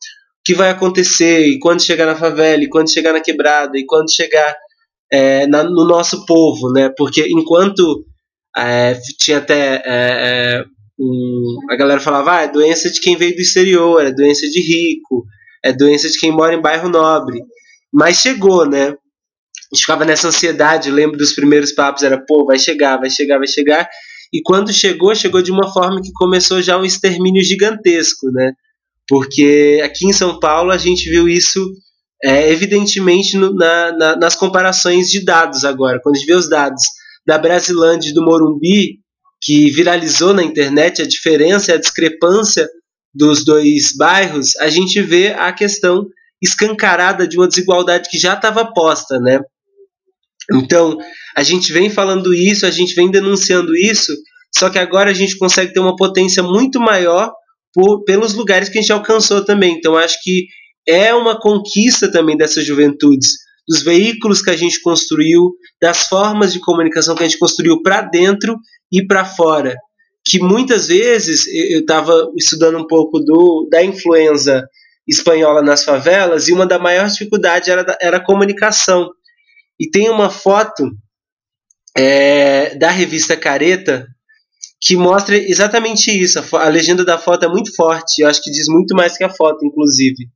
que 0.46 0.54
vai 0.54 0.70
acontecer? 0.70 1.46
E 1.46 1.60
quando 1.60 1.84
chegar 1.84 2.06
na 2.06 2.16
favela? 2.16 2.64
E 2.64 2.70
quando 2.70 2.92
chegar 2.92 3.12
na 3.12 3.20
quebrada? 3.20 3.78
E 3.78 3.86
quando 3.86 4.12
chegar 4.12 4.56
é, 5.12 5.46
na, 5.48 5.64
no 5.64 5.86
nosso 5.86 6.26
povo, 6.26 6.72
né? 6.72 6.90
Porque 6.98 7.28
enquanto 7.28 8.06
é, 8.68 9.00
tinha 9.18 9.38
até 9.38 9.76
é, 9.76 9.82
é, 9.86 10.66
um, 11.00 11.60
a 11.70 11.76
galera 11.76 12.00
falava, 12.00 12.38
ah, 12.38 12.42
é 12.42 12.48
doença 12.48 12.90
de 12.90 13.00
quem 13.00 13.16
veio 13.16 13.36
do 13.36 13.42
exterior, 13.42 14.06
é 14.06 14.12
doença 14.12 14.48
de 14.48 14.60
rico, 14.60 15.26
é 15.64 15.72
doença 15.72 16.10
de 16.10 16.20
quem 16.20 16.32
mora 16.32 16.54
em 16.54 16.62
bairro 16.62 16.90
nobre. 16.90 17.42
Mas 17.94 18.18
chegou, 18.18 18.66
né? 18.66 18.90
A 18.90 19.76
gente 19.76 19.82
ficava 19.82 20.06
nessa 20.06 20.28
ansiedade, 20.28 20.92
lembro 20.92 21.18
dos 21.18 21.34
primeiros 21.34 21.72
papos, 21.72 22.04
era, 22.04 22.24
pô, 22.26 22.46
vai 22.46 22.58
chegar, 22.58 22.98
vai 22.98 23.10
chegar, 23.10 23.38
vai 23.38 23.48
chegar. 23.48 23.88
E 24.34 24.42
quando 24.42 24.74
chegou, 24.74 25.14
chegou 25.16 25.42
de 25.42 25.52
uma 25.52 25.72
forma 25.72 26.02
que 26.02 26.12
começou 26.14 26.62
já 26.62 26.78
um 26.78 26.86
extermínio 26.86 27.44
gigantesco, 27.44 28.32
né? 28.32 28.54
Porque 29.08 29.82
aqui 29.84 30.08
em 30.08 30.14
São 30.14 30.40
Paulo 30.40 30.72
a 30.72 30.78
gente 30.78 31.10
viu 31.10 31.28
isso 31.28 31.60
é, 32.24 32.52
evidentemente 32.52 33.38
no, 33.38 33.54
na, 33.54 33.92
na, 33.98 34.16
nas 34.16 34.36
comparações 34.36 35.10
de 35.10 35.24
dados 35.24 35.64
agora. 35.64 36.00
Quando 36.02 36.16
a 36.16 36.20
gente 36.20 36.28
vê 36.28 36.34
os 36.34 36.50
dados 36.50 36.84
da 37.30 37.38
Brasilândia 37.38 38.10
e 38.10 38.14
do 38.14 38.24
Morumbi, 38.24 39.02
que 39.40 39.70
viralizou 39.70 40.34
na 40.34 40.42
internet, 40.42 41.00
a 41.00 41.08
diferença, 41.08 41.76
a 41.76 41.78
discrepância 41.78 42.68
dos 43.14 43.46
dois 43.46 43.96
bairros, 43.96 44.56
a 44.56 44.68
gente 44.68 45.00
vê 45.00 45.28
a 45.34 45.54
questão 45.54 46.08
escancarada 46.42 47.28
de 47.28 47.38
uma 47.38 47.48
desigualdade 47.48 48.10
que 48.10 48.18
já 48.18 48.34
estava 48.34 48.74
posta, 48.74 49.20
né? 49.20 49.40
Então, 50.52 50.98
a 51.38 51.44
gente 51.44 51.72
vem 51.72 51.88
falando 51.88 52.34
isso, 52.34 52.66
a 52.66 52.72
gente 52.72 52.96
vem 52.96 53.12
denunciando 53.12 53.76
isso, 53.76 54.12
só 54.58 54.68
que 54.68 54.80
agora 54.80 55.12
a 55.12 55.14
gente 55.14 55.38
consegue 55.38 55.72
ter 55.72 55.80
uma 55.80 55.96
potência 55.96 56.42
muito 56.42 56.80
maior 56.80 57.32
por, 57.72 58.04
pelos 58.06 58.34
lugares 58.34 58.70
que 58.70 58.80
a 58.80 58.82
gente 58.82 58.92
alcançou 58.92 59.46
também. 59.46 59.76
Então, 59.76 59.96
acho 59.96 60.18
que 60.24 60.48
é 60.88 61.14
uma 61.14 61.40
conquista 61.40 62.12
também 62.12 62.36
dessas 62.36 62.66
juventudes, 62.66 63.34
dos 63.70 63.84
veículos 63.84 64.42
que 64.42 64.50
a 64.50 64.58
gente 64.58 64.82
construiu, 64.82 65.52
das 65.80 66.08
formas 66.08 66.52
de 66.52 66.60
comunicação 66.60 67.16
que 67.16 67.24
a 67.24 67.28
gente 67.28 67.38
construiu 67.38 67.84
para 67.84 68.02
dentro 68.02 68.58
e 68.92 69.06
para 69.06 69.24
fora. 69.24 69.78
Que 70.26 70.40
muitas 70.40 70.88
vezes 70.88 71.46
eu 71.48 71.82
estava 71.82 72.12
estudando 72.36 72.80
um 72.80 72.88
pouco 72.88 73.20
do, 73.20 73.70
da 73.72 73.84
influenza 73.84 74.68
espanhola 75.08 75.62
nas 75.62 75.84
favelas 75.84 76.48
e 76.48 76.54
uma 76.54 76.66
da 76.66 76.80
maior 76.80 77.08
dificuldade 77.08 77.70
era, 77.70 77.98
era 78.02 78.18
a 78.18 78.24
comunicação. 78.26 79.08
E 79.80 79.88
tem 79.90 80.10
uma 80.10 80.32
foto 80.32 80.90
é, 81.96 82.76
da 82.76 82.90
revista 82.90 83.38
Careta 83.38 84.08
que 84.82 84.96
mostra 84.96 85.38
exatamente 85.38 86.10
isso. 86.10 86.40
A, 86.56 86.70
legenda 86.70 87.06
da 87.06 87.20
foto 87.20 87.46
é 87.46 87.48
muito 87.48 87.76
forte, 87.76 88.22
eu 88.22 88.28
acho 88.28 88.42
que 88.42 88.52
diz 88.52 88.68
muito 88.68 88.96
mais 88.96 89.16
que 89.16 89.24
a 89.24 89.30
foto, 89.30 89.64
inclusive. 89.64 90.28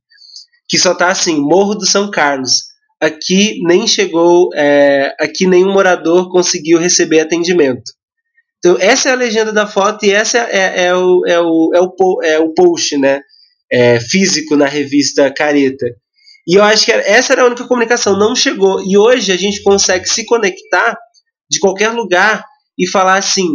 Que 0.68 0.78
só 0.78 0.94
tá 0.94 1.08
assim: 1.08 1.40
Morro 1.40 1.74
do 1.74 1.86
São 1.86 2.10
Carlos. 2.10 2.73
Aqui 3.04 3.60
nem 3.64 3.86
chegou, 3.86 4.48
é, 4.54 5.14
aqui 5.20 5.46
nenhum 5.46 5.74
morador 5.74 6.30
conseguiu 6.30 6.78
receber 6.78 7.20
atendimento. 7.20 7.92
Então, 8.58 8.78
essa 8.80 9.10
é 9.10 9.12
a 9.12 9.16
legenda 9.16 9.52
da 9.52 9.66
foto 9.66 10.06
e 10.06 10.10
essa 10.10 10.38
é, 10.38 10.86
é, 10.86 10.94
o, 10.94 11.20
é, 11.26 11.38
o, 11.38 11.70
é, 11.74 11.80
o, 11.82 12.22
é 12.22 12.38
o 12.38 12.54
post 12.54 12.96
né, 12.96 13.20
é, 13.70 14.00
físico 14.00 14.56
na 14.56 14.64
revista 14.64 15.30
Careta. 15.30 15.84
E 16.48 16.56
eu 16.56 16.62
acho 16.62 16.86
que 16.86 16.92
essa 16.92 17.34
era 17.34 17.42
a 17.42 17.46
única 17.46 17.68
comunicação, 17.68 18.18
não 18.18 18.34
chegou. 18.34 18.82
E 18.82 18.96
hoje 18.96 19.32
a 19.32 19.36
gente 19.36 19.62
consegue 19.62 20.08
se 20.08 20.24
conectar 20.24 20.96
de 21.50 21.58
qualquer 21.60 21.90
lugar 21.90 22.42
e 22.78 22.88
falar 22.88 23.18
assim: 23.18 23.48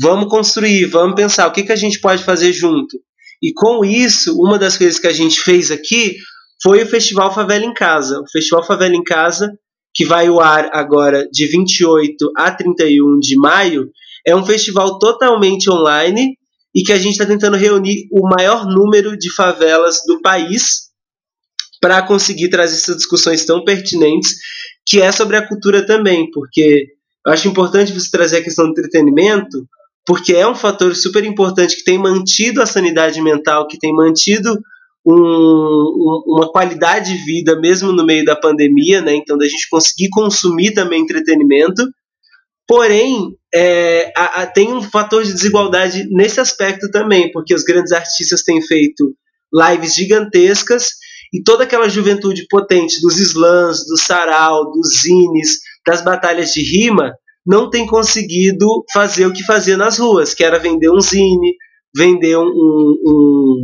vamos 0.00 0.28
construir, 0.28 0.84
vamos 0.84 1.16
pensar 1.16 1.48
o 1.48 1.52
que, 1.52 1.64
que 1.64 1.72
a 1.72 1.76
gente 1.76 1.98
pode 1.98 2.22
fazer 2.22 2.52
junto. 2.52 2.96
E 3.42 3.52
com 3.52 3.84
isso, 3.84 4.40
uma 4.40 4.56
das 4.56 4.78
coisas 4.78 5.00
que 5.00 5.08
a 5.08 5.12
gente 5.12 5.40
fez 5.40 5.72
aqui 5.72 6.14
foi 6.62 6.82
o 6.82 6.86
Festival 6.86 7.32
Favela 7.32 7.64
em 7.64 7.74
Casa. 7.74 8.20
O 8.20 8.30
Festival 8.30 8.64
Favela 8.64 8.94
em 8.94 9.02
Casa, 9.02 9.52
que 9.94 10.04
vai 10.04 10.26
ao 10.26 10.40
ar 10.40 10.70
agora 10.72 11.28
de 11.30 11.46
28 11.46 12.32
a 12.36 12.50
31 12.50 13.18
de 13.20 13.36
maio, 13.36 13.90
é 14.26 14.34
um 14.34 14.44
festival 14.44 14.98
totalmente 14.98 15.70
online 15.70 16.36
e 16.74 16.82
que 16.82 16.92
a 16.92 16.98
gente 16.98 17.12
está 17.12 17.26
tentando 17.26 17.56
reunir 17.56 18.08
o 18.10 18.26
maior 18.28 18.66
número 18.66 19.16
de 19.16 19.32
favelas 19.32 19.98
do 20.06 20.20
país 20.20 20.84
para 21.80 22.02
conseguir 22.02 22.48
trazer 22.48 22.76
essas 22.76 22.96
discussões 22.96 23.44
tão 23.44 23.62
pertinentes, 23.62 24.36
que 24.86 25.00
é 25.00 25.12
sobre 25.12 25.36
a 25.36 25.46
cultura 25.46 25.84
também, 25.84 26.30
porque 26.30 26.86
eu 27.26 27.32
acho 27.32 27.46
importante 27.46 27.92
você 27.92 28.10
trazer 28.10 28.38
a 28.38 28.42
questão 28.42 28.64
do 28.64 28.70
entretenimento, 28.70 29.66
porque 30.06 30.34
é 30.34 30.46
um 30.46 30.54
fator 30.54 30.94
super 30.96 31.24
importante 31.24 31.76
que 31.76 31.84
tem 31.84 31.98
mantido 31.98 32.62
a 32.62 32.66
sanidade 32.66 33.20
mental, 33.20 33.66
que 33.68 33.78
tem 33.78 33.94
mantido 33.94 34.58
um, 35.04 35.14
um, 35.14 36.22
uma 36.26 36.50
qualidade 36.50 37.12
de 37.12 37.24
vida 37.24 37.58
mesmo 37.60 37.92
no 37.92 38.04
meio 38.06 38.24
da 38.24 38.34
pandemia, 38.34 39.02
né? 39.02 39.14
Então 39.14 39.36
da 39.36 39.46
gente 39.46 39.68
conseguir 39.68 40.08
consumir 40.10 40.72
também 40.72 41.02
entretenimento. 41.02 41.84
Porém, 42.66 43.36
é, 43.54 44.10
a, 44.16 44.42
a, 44.42 44.46
tem 44.46 44.72
um 44.72 44.80
fator 44.80 45.22
de 45.22 45.34
desigualdade 45.34 46.08
nesse 46.10 46.40
aspecto 46.40 46.90
também, 46.90 47.30
porque 47.30 47.54
os 47.54 47.62
grandes 47.62 47.92
artistas 47.92 48.42
têm 48.42 48.62
feito 48.62 49.14
lives 49.52 49.94
gigantescas 49.94 50.92
e 51.32 51.42
toda 51.42 51.64
aquela 51.64 51.88
juventude 51.88 52.46
potente 52.48 53.00
dos 53.02 53.18
slams, 53.18 53.84
do 53.86 53.98
sarau, 53.98 54.70
dos 54.70 55.02
zines, 55.02 55.58
das 55.86 56.02
batalhas 56.02 56.52
de 56.52 56.62
rima, 56.62 57.12
não 57.46 57.68
tem 57.68 57.86
conseguido 57.86 58.66
fazer 58.92 59.26
o 59.26 59.32
que 59.32 59.44
fazia 59.44 59.76
nas 59.76 59.98
ruas, 59.98 60.32
que 60.32 60.42
era 60.42 60.58
vender 60.58 60.90
um 60.90 61.00
zine, 61.00 61.54
vender 61.94 62.38
um, 62.38 62.46
um, 62.46 62.96
um 63.06 63.60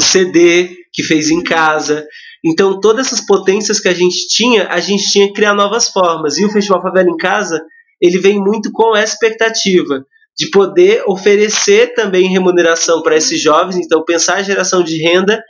CD 0.00 0.76
que 0.92 1.02
fez 1.02 1.30
em 1.30 1.42
casa. 1.42 2.06
Então, 2.44 2.80
todas 2.80 3.06
essas 3.06 3.20
potências 3.20 3.80
que 3.80 3.88
a 3.88 3.94
gente 3.94 4.28
tinha, 4.28 4.68
a 4.68 4.80
gente 4.80 5.10
tinha 5.10 5.26
que 5.26 5.34
criar 5.34 5.54
novas 5.54 5.88
formas. 5.88 6.38
E 6.38 6.44
o 6.44 6.50
Festival 6.50 6.82
Favela 6.82 7.10
em 7.10 7.16
Casa, 7.16 7.62
ele 8.00 8.18
vem 8.18 8.40
muito 8.40 8.70
com 8.72 8.96
essa 8.96 9.14
expectativa 9.14 10.04
de 10.36 10.50
poder 10.50 11.02
oferecer 11.06 11.94
também 11.94 12.28
remuneração 12.28 13.02
para 13.02 13.16
esses 13.16 13.40
jovens, 13.40 13.76
então 13.76 14.04
pensar 14.04 14.36
a 14.36 14.42
geração 14.42 14.82
de 14.82 15.02
renda 15.02 15.42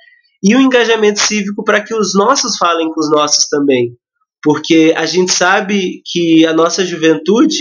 e 0.43 0.55
o 0.55 0.61
engajamento 0.61 1.19
cívico 1.19 1.65
para 1.65 1.83
que 1.83 1.95
os 1.95 2.15
nossos 2.15 2.57
falem 2.57 2.89
com 2.93 3.01
os 3.01 3.11
nossos 3.11 3.49
também. 3.49 3.97
Porque 4.43 4.95
a 4.97 5.05
gente 5.05 5.33
sabe 5.33 6.03
que 6.05 6.47
a 6.47 6.53
nossa 6.53 6.85
juventude 6.85 7.59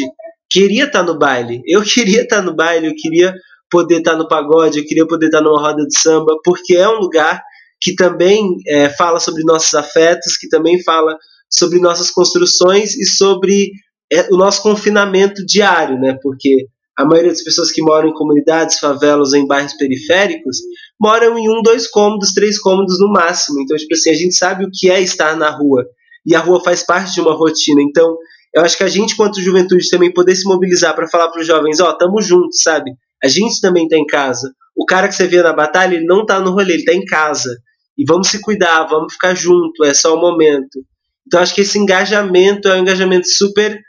queria 0.49 0.85
estar 0.85 1.01
no 1.01 1.17
baile. 1.17 1.61
Eu 1.65 1.81
queria 1.83 2.21
estar 2.21 2.41
no 2.41 2.55
baile, 2.55 2.87
eu 2.87 2.95
queria 2.95 3.33
poder 3.69 3.97
estar 3.97 4.11
tá 4.11 4.17
no 4.17 4.27
pagode, 4.27 4.79
eu 4.79 4.85
queria 4.85 5.07
poder 5.07 5.27
estar 5.27 5.41
numa 5.41 5.59
roda 5.59 5.85
de 5.85 5.99
samba, 5.99 6.35
porque 6.43 6.75
é 6.75 6.87
um 6.87 6.99
lugar 6.99 7.41
que 7.81 7.95
também 7.95 8.55
é, 8.67 8.89
fala 8.89 9.19
sobre 9.19 9.43
nossos 9.43 9.73
afetos, 9.73 10.37
que 10.37 10.47
também 10.47 10.81
fala 10.83 11.17
sobre 11.49 11.79
nossas 11.79 12.09
construções 12.09 12.95
e 12.95 13.05
sobre 13.05 13.71
é, 14.11 14.27
o 14.31 14.37
nosso 14.37 14.61
confinamento 14.61 15.45
diário, 15.45 15.99
né? 15.99 16.17
Porque 16.21 16.67
a 16.97 17.05
maioria 17.05 17.31
das 17.31 17.43
pessoas 17.43 17.71
que 17.71 17.81
moram 17.81 18.09
em 18.09 18.13
comunidades, 18.13 18.79
favelas 18.79 19.33
em 19.33 19.45
bairros 19.45 19.73
periféricos 19.73 20.57
moram 20.99 21.37
em 21.37 21.49
um, 21.49 21.61
dois 21.61 21.87
cômodos, 21.87 22.33
três 22.33 22.57
cômodos 22.57 22.99
no 22.99 23.11
máximo. 23.11 23.59
Então, 23.61 23.75
tipo 23.75 23.93
assim, 23.93 24.11
a 24.11 24.15
gente 24.15 24.35
sabe 24.35 24.65
o 24.65 24.69
que 24.73 24.89
é 24.89 25.01
estar 25.01 25.35
na 25.35 25.49
rua. 25.49 25.85
E 26.25 26.33
a 26.33 26.39
rua 26.39 26.63
faz 26.63 26.83
parte 26.83 27.13
de 27.13 27.21
uma 27.21 27.35
rotina. 27.35 27.81
Então, 27.81 28.17
eu 28.53 28.63
acho 28.63 28.77
que 28.77 28.83
a 28.83 28.87
gente, 28.87 29.15
quanto 29.15 29.41
juventude, 29.41 29.89
também 29.89 30.13
poder 30.13 30.35
se 30.35 30.47
mobilizar 30.47 30.95
para 30.95 31.07
falar 31.07 31.29
para 31.29 31.41
os 31.41 31.47
jovens: 31.47 31.79
ó, 31.81 31.89
oh, 31.89 31.97
tamo 31.97 32.21
juntos, 32.21 32.61
sabe? 32.63 32.91
A 33.23 33.27
gente 33.27 33.59
também 33.61 33.87
tá 33.87 33.97
em 33.97 34.05
casa. 34.05 34.51
O 34.75 34.85
cara 34.85 35.07
que 35.07 35.15
você 35.15 35.27
vê 35.27 35.41
na 35.41 35.53
batalha, 35.53 35.95
ele 35.95 36.05
não 36.05 36.25
tá 36.25 36.39
no 36.39 36.51
rolê, 36.51 36.73
ele 36.73 36.85
tá 36.85 36.93
em 36.93 37.05
casa. 37.05 37.49
E 37.97 38.03
vamos 38.05 38.27
se 38.27 38.41
cuidar, 38.41 38.83
vamos 38.85 39.13
ficar 39.13 39.33
junto, 39.33 39.83
é 39.83 39.93
só 39.93 40.15
o 40.15 40.19
momento. 40.19 40.79
Então, 41.25 41.39
acho 41.39 41.55
que 41.55 41.61
esse 41.61 41.79
engajamento 41.79 42.67
é 42.67 42.75
um 42.75 42.81
engajamento 42.81 43.27
super 43.27 43.79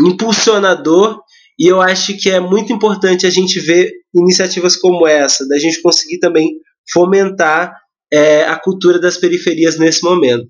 impulsionador 0.00 1.20
e 1.58 1.66
eu 1.66 1.80
acho 1.80 2.16
que 2.16 2.30
é 2.30 2.40
muito 2.40 2.72
importante 2.72 3.26
a 3.26 3.30
gente 3.30 3.60
ver 3.60 3.92
iniciativas 4.14 4.76
como 4.76 5.06
essa, 5.06 5.46
da 5.46 5.58
gente 5.58 5.82
conseguir 5.82 6.18
também 6.18 6.48
fomentar 6.90 7.74
é, 8.10 8.44
a 8.44 8.56
cultura 8.56 8.98
das 8.98 9.16
periferias 9.16 9.78
nesse 9.78 10.02
momento. 10.02 10.48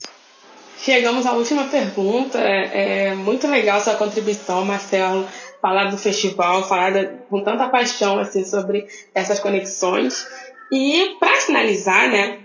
Chegamos 0.82 1.26
à 1.26 1.32
última 1.32 1.64
pergunta. 1.64 2.38
É, 2.38 3.08
é 3.08 3.14
muito 3.14 3.46
legal 3.48 3.80
sua 3.80 3.94
contribuição, 3.94 4.64
Marcelo, 4.64 5.26
falar 5.60 5.90
do 5.90 5.98
festival, 5.98 6.66
falar 6.66 6.92
da, 6.92 7.04
com 7.28 7.42
tanta 7.42 7.68
paixão 7.68 8.18
assim 8.18 8.44
sobre 8.44 8.86
essas 9.14 9.38
conexões. 9.38 10.26
E 10.72 11.16
para 11.18 11.36
finalizar, 11.40 12.08
né, 12.10 12.38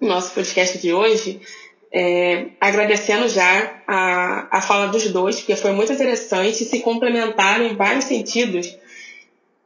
nosso 0.00 0.32
podcast 0.32 0.78
de 0.78 0.92
hoje, 0.92 1.40
é, 1.92 2.46
agradecendo 2.60 3.28
já 3.28 3.82
a, 3.86 4.58
a 4.58 4.60
fala 4.60 4.88
dos 4.88 5.08
dois, 5.10 5.36
porque 5.36 5.54
foi 5.54 5.72
muito 5.72 5.92
interessante, 5.92 6.64
se 6.64 6.80
complementaram 6.80 7.66
em 7.66 7.76
vários 7.76 8.06
sentidos. 8.06 8.76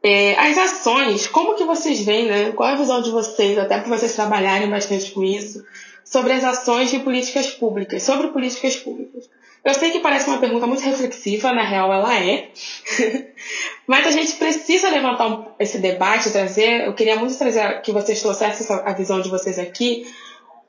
É, 0.02 0.34
as 0.38 0.56
ações, 0.58 1.26
como 1.26 1.54
que 1.54 1.64
vocês 1.64 2.00
veem, 2.02 2.26
né? 2.26 2.52
Qual 2.52 2.68
é 2.68 2.72
a 2.72 2.76
visão 2.76 3.00
de 3.02 3.10
vocês, 3.10 3.58
até 3.58 3.78
para 3.78 3.96
vocês 3.96 4.14
trabalharem 4.14 4.68
bastante 4.68 5.10
com 5.10 5.24
isso, 5.24 5.64
sobre 6.04 6.32
as 6.32 6.44
ações 6.44 6.90
de 6.90 7.00
políticas 7.00 7.48
públicas, 7.48 8.02
sobre 8.02 8.28
políticas 8.28 8.76
públicas. 8.76 9.28
Eu 9.68 9.74
sei 9.74 9.90
que 9.90 10.00
parece 10.00 10.26
uma 10.26 10.38
pergunta 10.38 10.66
muito 10.66 10.82
reflexiva, 10.82 11.52
na 11.52 11.62
real 11.62 11.92
ela 11.92 12.18
é, 12.18 12.48
mas 13.86 14.06
a 14.06 14.10
gente 14.10 14.32
precisa 14.36 14.88
levantar 14.88 15.54
esse 15.58 15.78
debate, 15.78 16.32
trazer, 16.32 16.86
eu 16.86 16.94
queria 16.94 17.16
muito 17.16 17.36
trazer 17.36 17.82
que 17.82 17.92
vocês 17.92 18.22
trouxessem 18.22 18.66
a 18.84 18.92
visão 18.94 19.20
de 19.20 19.28
vocês 19.28 19.58
aqui, 19.58 20.06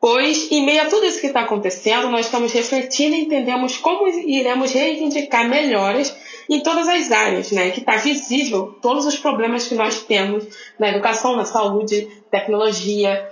Pois, 0.01 0.49
em 0.49 0.65
meio 0.65 0.81
a 0.81 0.85
tudo 0.85 1.05
isso 1.05 1.19
que 1.19 1.27
está 1.27 1.41
acontecendo, 1.41 2.09
nós 2.09 2.25
estamos 2.25 2.53
refletindo 2.53 3.15
e 3.17 3.25
entendemos 3.25 3.75
como 3.77 4.07
iremos 4.07 4.71
reivindicar 4.71 5.49
melhores 5.49 6.15
em 6.49 6.61
todas 6.61 6.87
as 6.87 7.11
áreas, 7.11 7.51
né? 7.51 7.69
Que 7.71 7.81
está 7.81 7.97
visível 7.97 8.77
todos 8.81 9.05
os 9.05 9.17
problemas 9.17 9.67
que 9.67 9.75
nós 9.75 10.01
temos 10.03 10.45
na 10.79 10.87
educação, 10.87 11.35
na 11.35 11.43
saúde, 11.43 12.07
tecnologia, 12.31 13.29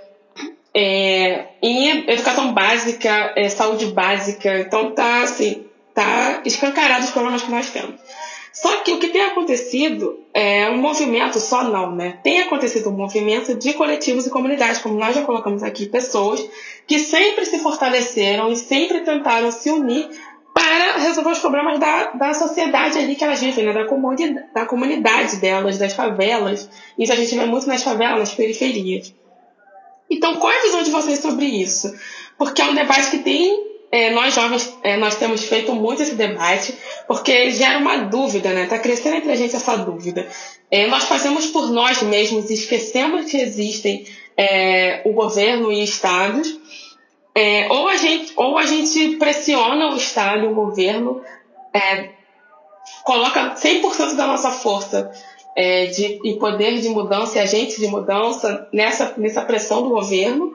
é, 0.74 1.46
educação 2.06 2.52
básica, 2.52 3.32
é, 3.36 3.48
saúde 3.48 3.86
básica. 3.86 4.60
Então, 4.60 4.92
tá 4.92 5.22
assim, 5.22 5.64
tá 5.94 6.42
escancarado 6.44 7.04
os 7.04 7.10
problemas 7.10 7.42
que 7.42 7.50
nós 7.50 7.70
temos. 7.70 8.00
Só 8.52 8.76
que 8.78 8.92
o 8.92 8.98
que 8.98 9.08
tem 9.08 9.22
acontecido 9.22 10.18
é 10.34 10.68
um 10.70 10.78
movimento, 10.78 11.38
só 11.38 11.62
não, 11.62 11.94
né? 11.94 12.18
Tem 12.24 12.40
acontecido 12.40 12.88
um 12.88 12.96
movimento 12.96 13.54
de 13.54 13.72
coletivos 13.74 14.26
e 14.26 14.30
comunidades, 14.30 14.80
como 14.80 14.98
nós 14.98 15.14
já 15.14 15.22
colocamos 15.22 15.62
aqui, 15.62 15.86
pessoas 15.86 16.44
que 16.86 16.98
sempre 16.98 17.44
se 17.44 17.60
fortaleceram 17.60 18.50
e 18.50 18.56
sempre 18.56 19.02
tentaram 19.02 19.52
se 19.52 19.70
unir 19.70 20.08
para 20.52 20.96
resolver 20.98 21.30
os 21.30 21.38
problemas 21.38 21.78
da, 21.78 22.10
da 22.12 22.34
sociedade 22.34 22.98
ali 22.98 23.14
que 23.14 23.22
elas 23.22 23.40
vivem, 23.40 23.64
né? 23.64 23.72
da, 23.72 23.84
comunidade, 23.84 24.46
da 24.52 24.66
comunidade 24.66 25.36
delas, 25.36 25.78
das 25.78 25.92
favelas. 25.92 26.68
Isso 26.98 27.12
a 27.12 27.16
gente 27.16 27.36
vê 27.36 27.44
muito 27.44 27.68
nas 27.68 27.84
favelas, 27.84 28.18
nas 28.18 28.34
periferias. 28.34 29.14
Então, 30.10 30.36
qual 30.36 30.52
é 30.52 30.58
a 30.58 30.62
visão 30.62 30.82
de 30.82 30.90
vocês 30.90 31.18
sobre 31.20 31.46
isso? 31.46 31.94
Porque 32.36 32.62
é 32.62 32.64
um 32.64 32.74
debate 32.74 33.10
que 33.10 33.18
tem 33.18 33.68
é, 33.90 34.10
nós 34.10 34.34
jovens, 34.34 34.76
é, 34.82 34.96
nós 34.96 35.16
temos 35.16 35.44
feito 35.44 35.74
muito 35.74 36.02
esse 36.02 36.14
debate, 36.14 36.74
porque 37.06 37.50
gera 37.50 37.78
uma 37.78 37.98
dúvida, 37.98 38.52
né? 38.52 38.64
Está 38.64 38.78
crescendo 38.78 39.16
entre 39.16 39.32
a 39.32 39.36
gente 39.36 39.56
essa 39.56 39.76
dúvida. 39.76 40.28
É, 40.70 40.86
nós 40.86 41.04
fazemos 41.04 41.46
por 41.46 41.70
nós 41.70 42.02
mesmos 42.02 42.50
e 42.50 42.54
esquecemos 42.54 43.30
que 43.30 43.38
existem 43.38 44.06
é, 44.36 45.02
o 45.04 45.12
governo 45.12 45.72
e 45.72 45.82
estados, 45.82 46.58
é, 47.34 47.66
ou, 47.70 47.88
a 47.88 47.96
gente, 47.96 48.32
ou 48.36 48.58
a 48.58 48.66
gente 48.66 49.16
pressiona 49.16 49.92
o 49.92 49.96
Estado 49.96 50.48
o 50.48 50.54
governo, 50.54 51.22
é, 51.72 52.10
coloca 53.04 53.54
100% 53.54 54.16
da 54.16 54.26
nossa 54.26 54.50
força 54.50 55.10
de, 55.88 56.20
e 56.24 56.38
poder 56.38 56.80
de 56.80 56.88
mudança 56.88 57.38
e 57.38 57.40
agente 57.40 57.80
de 57.80 57.86
mudança 57.88 58.68
nessa, 58.72 59.14
nessa 59.16 59.42
pressão 59.42 59.82
do 59.82 59.90
governo, 59.90 60.52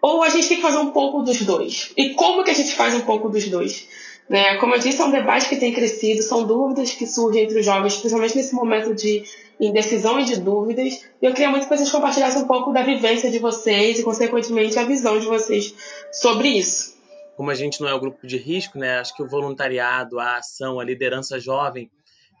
ou 0.00 0.22
a 0.22 0.28
gente 0.28 0.48
tem 0.48 0.56
que 0.56 0.62
fazer 0.62 0.78
um 0.78 0.90
pouco 0.90 1.22
dos 1.22 1.42
dois? 1.42 1.92
E 1.96 2.14
como 2.14 2.42
que 2.42 2.50
a 2.50 2.54
gente 2.54 2.74
faz 2.74 2.94
um 2.94 3.02
pouco 3.02 3.28
dos 3.28 3.46
dois? 3.48 3.86
Né? 4.28 4.56
Como 4.56 4.74
eu 4.74 4.78
disse, 4.78 5.00
é 5.00 5.04
um 5.04 5.10
debate 5.10 5.48
que 5.48 5.56
tem 5.56 5.72
crescido, 5.72 6.22
são 6.22 6.44
dúvidas 6.44 6.92
que 6.92 7.06
surgem 7.06 7.44
entre 7.44 7.60
os 7.60 7.64
jovens, 7.64 7.96
principalmente 7.96 8.36
nesse 8.36 8.54
momento 8.54 8.94
de 8.94 9.24
indecisão 9.60 10.18
e 10.18 10.24
de 10.24 10.40
dúvidas. 10.40 11.04
E 11.20 11.26
eu 11.26 11.32
queria 11.32 11.50
muito 11.50 11.68
que 11.68 11.76
vocês 11.76 11.90
compartilhassem 11.90 12.42
um 12.42 12.46
pouco 12.46 12.72
da 12.72 12.82
vivência 12.82 13.30
de 13.30 13.38
vocês 13.38 13.98
e, 13.98 14.02
consequentemente, 14.02 14.78
a 14.78 14.84
visão 14.84 15.18
de 15.18 15.26
vocês 15.26 15.74
sobre 16.12 16.48
isso. 16.48 16.96
Como 17.36 17.50
a 17.50 17.54
gente 17.54 17.80
não 17.80 17.88
é 17.88 17.94
um 17.94 18.00
grupo 18.00 18.26
de 18.26 18.36
risco, 18.38 18.78
né? 18.78 18.98
acho 18.98 19.14
que 19.14 19.22
o 19.22 19.28
voluntariado, 19.28 20.18
a 20.18 20.38
ação, 20.38 20.80
a 20.80 20.84
liderança 20.84 21.38
jovem 21.38 21.90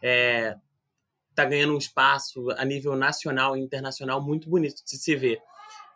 é, 0.02 0.56
tá 1.36 1.44
ganhando 1.44 1.74
um 1.74 1.78
espaço 1.78 2.50
a 2.56 2.64
nível 2.64 2.96
nacional 2.96 3.56
e 3.56 3.60
internacional 3.60 4.22
muito 4.22 4.48
bonito 4.48 4.84
de 4.84 4.96
se 4.96 5.14
ver. 5.14 5.40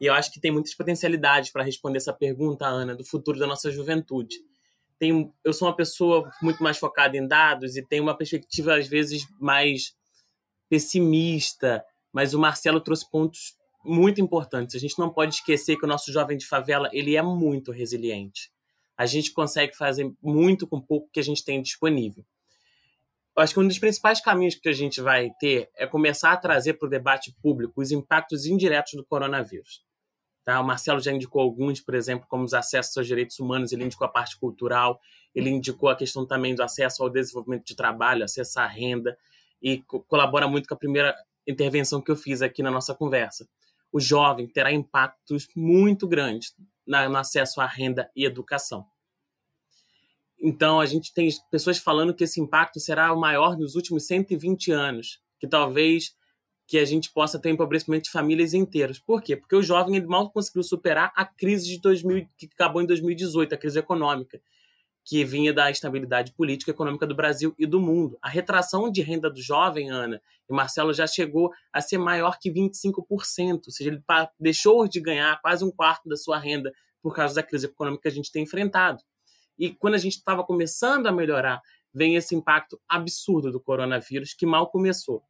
E 0.00 0.06
eu 0.06 0.14
acho 0.14 0.32
que 0.32 0.40
tem 0.40 0.50
muitas 0.50 0.74
potencialidades 0.74 1.50
para 1.50 1.62
responder 1.62 1.98
essa 1.98 2.12
pergunta, 2.12 2.66
Ana, 2.66 2.94
do 2.94 3.04
futuro 3.04 3.38
da 3.38 3.46
nossa 3.46 3.70
juventude. 3.70 4.36
Tem, 4.98 5.32
eu 5.44 5.52
sou 5.52 5.68
uma 5.68 5.76
pessoa 5.76 6.30
muito 6.40 6.62
mais 6.62 6.78
focada 6.78 7.16
em 7.16 7.26
dados 7.26 7.76
e 7.76 7.82
tenho 7.82 8.02
uma 8.02 8.16
perspectiva, 8.16 8.76
às 8.76 8.86
vezes, 8.86 9.26
mais 9.38 9.94
pessimista, 10.68 11.84
mas 12.12 12.32
o 12.32 12.38
Marcelo 12.38 12.80
trouxe 12.80 13.10
pontos 13.10 13.56
muito 13.84 14.20
importantes. 14.20 14.76
A 14.76 14.78
gente 14.78 14.98
não 14.98 15.10
pode 15.10 15.34
esquecer 15.34 15.76
que 15.76 15.84
o 15.84 15.88
nosso 15.88 16.12
jovem 16.12 16.36
de 16.36 16.46
favela 16.46 16.88
ele 16.92 17.16
é 17.16 17.22
muito 17.22 17.72
resiliente. 17.72 18.50
A 18.96 19.06
gente 19.06 19.32
consegue 19.32 19.74
fazer 19.74 20.12
muito 20.22 20.66
com 20.66 20.80
pouco 20.80 21.10
que 21.12 21.20
a 21.20 21.24
gente 21.24 21.44
tem 21.44 21.62
disponível. 21.62 22.24
Acho 23.36 23.54
que 23.54 23.60
um 23.60 23.66
dos 23.66 23.78
principais 23.78 24.20
caminhos 24.20 24.54
que 24.54 24.68
a 24.68 24.72
gente 24.72 25.00
vai 25.00 25.30
ter 25.40 25.70
é 25.76 25.86
começar 25.86 26.32
a 26.32 26.36
trazer 26.36 26.74
para 26.74 26.86
o 26.86 26.90
debate 26.90 27.34
público 27.42 27.80
os 27.80 27.90
impactos 27.90 28.44
indiretos 28.44 28.94
do 28.94 29.04
coronavírus. 29.04 29.82
Tá? 30.44 30.60
O 30.60 30.64
Marcelo 30.64 31.00
já 31.00 31.12
indicou 31.12 31.40
alguns, 31.40 31.80
por 31.80 31.94
exemplo, 31.94 32.26
como 32.28 32.44
os 32.44 32.54
acessos 32.54 32.96
aos 32.96 33.06
direitos 33.06 33.38
humanos, 33.38 33.72
ele 33.72 33.84
indicou 33.84 34.04
a 34.04 34.10
parte 34.10 34.38
cultural, 34.38 35.00
ele 35.34 35.48
indicou 35.48 35.88
a 35.88 35.96
questão 35.96 36.26
também 36.26 36.54
do 36.54 36.62
acesso 36.62 37.02
ao 37.02 37.10
desenvolvimento 37.10 37.64
de 37.64 37.76
trabalho, 37.76 38.24
acesso 38.24 38.58
à 38.58 38.66
renda, 38.66 39.16
e 39.62 39.78
co 39.82 40.00
colabora 40.00 40.48
muito 40.48 40.68
com 40.68 40.74
a 40.74 40.78
primeira 40.78 41.14
intervenção 41.46 42.00
que 42.00 42.10
eu 42.10 42.16
fiz 42.16 42.42
aqui 42.42 42.62
na 42.62 42.70
nossa 42.70 42.94
conversa. 42.94 43.48
O 43.92 44.00
jovem 44.00 44.46
terá 44.46 44.72
impactos 44.72 45.48
muito 45.54 46.06
grandes 46.06 46.54
no 46.86 47.16
acesso 47.16 47.60
à 47.60 47.66
renda 47.66 48.10
e 48.16 48.24
educação. 48.24 48.86
Então, 50.40 50.80
a 50.80 50.86
gente 50.86 51.12
tem 51.12 51.28
pessoas 51.50 51.78
falando 51.78 52.14
que 52.14 52.24
esse 52.24 52.40
impacto 52.40 52.80
será 52.80 53.12
o 53.12 53.20
maior 53.20 53.58
nos 53.58 53.74
últimos 53.74 54.06
120 54.06 54.72
anos, 54.72 55.20
que 55.38 55.46
talvez 55.46 56.14
que 56.66 56.78
a 56.78 56.84
gente 56.84 57.12
possa 57.12 57.38
ter 57.38 57.50
empobrecimento 57.50 58.04
de 58.04 58.10
famílias 58.10 58.54
inteiras. 58.54 58.98
Por 58.98 59.20
quê? 59.20 59.36
Porque 59.36 59.56
o 59.56 59.62
jovem 59.62 60.00
mal 60.06 60.30
conseguiu 60.30 60.62
superar 60.62 61.12
a 61.16 61.24
crise 61.24 61.66
de 61.66 61.80
2000, 61.80 62.28
que 62.38 62.48
acabou 62.52 62.80
em 62.80 62.86
2018, 62.86 63.54
a 63.54 63.58
crise 63.58 63.78
econômica, 63.80 64.40
que 65.04 65.24
vinha 65.24 65.52
da 65.52 65.70
estabilidade 65.70 66.32
política 66.32 66.70
e 66.70 66.72
econômica 66.72 67.06
do 67.06 67.14
Brasil 67.14 67.52
e 67.58 67.66
do 67.66 67.80
mundo. 67.80 68.16
A 68.22 68.28
retração 68.28 68.90
de 68.90 69.02
renda 69.02 69.28
do 69.28 69.42
jovem, 69.42 69.90
Ana, 69.90 70.22
e 70.48 70.54
Marcelo 70.54 70.94
já 70.94 71.06
chegou 71.06 71.50
a 71.72 71.80
ser 71.80 71.98
maior 71.98 72.38
que 72.38 72.50
25%, 72.50 73.62
ou 73.66 73.72
seja, 73.72 73.90
ele 73.90 74.02
deixou 74.38 74.86
de 74.86 75.00
ganhar 75.00 75.40
quase 75.42 75.64
um 75.64 75.70
quarto 75.72 76.08
da 76.08 76.16
sua 76.16 76.38
renda 76.38 76.72
por 77.02 77.14
causa 77.14 77.34
da 77.34 77.42
crise 77.42 77.66
econômica 77.66 78.02
que 78.02 78.08
a 78.08 78.12
gente 78.12 78.30
tem 78.30 78.44
enfrentado. 78.44 79.02
E 79.60 79.70
quando 79.74 79.94
a 79.94 79.98
gente 79.98 80.16
estava 80.16 80.42
começando 80.42 81.06
a 81.06 81.12
melhorar, 81.12 81.60
vem 81.92 82.16
esse 82.16 82.34
impacto 82.34 82.80
absurdo 82.88 83.52
do 83.52 83.60
coronavírus 83.60 84.32
que 84.32 84.46
mal 84.46 84.70
começou. 84.70 85.22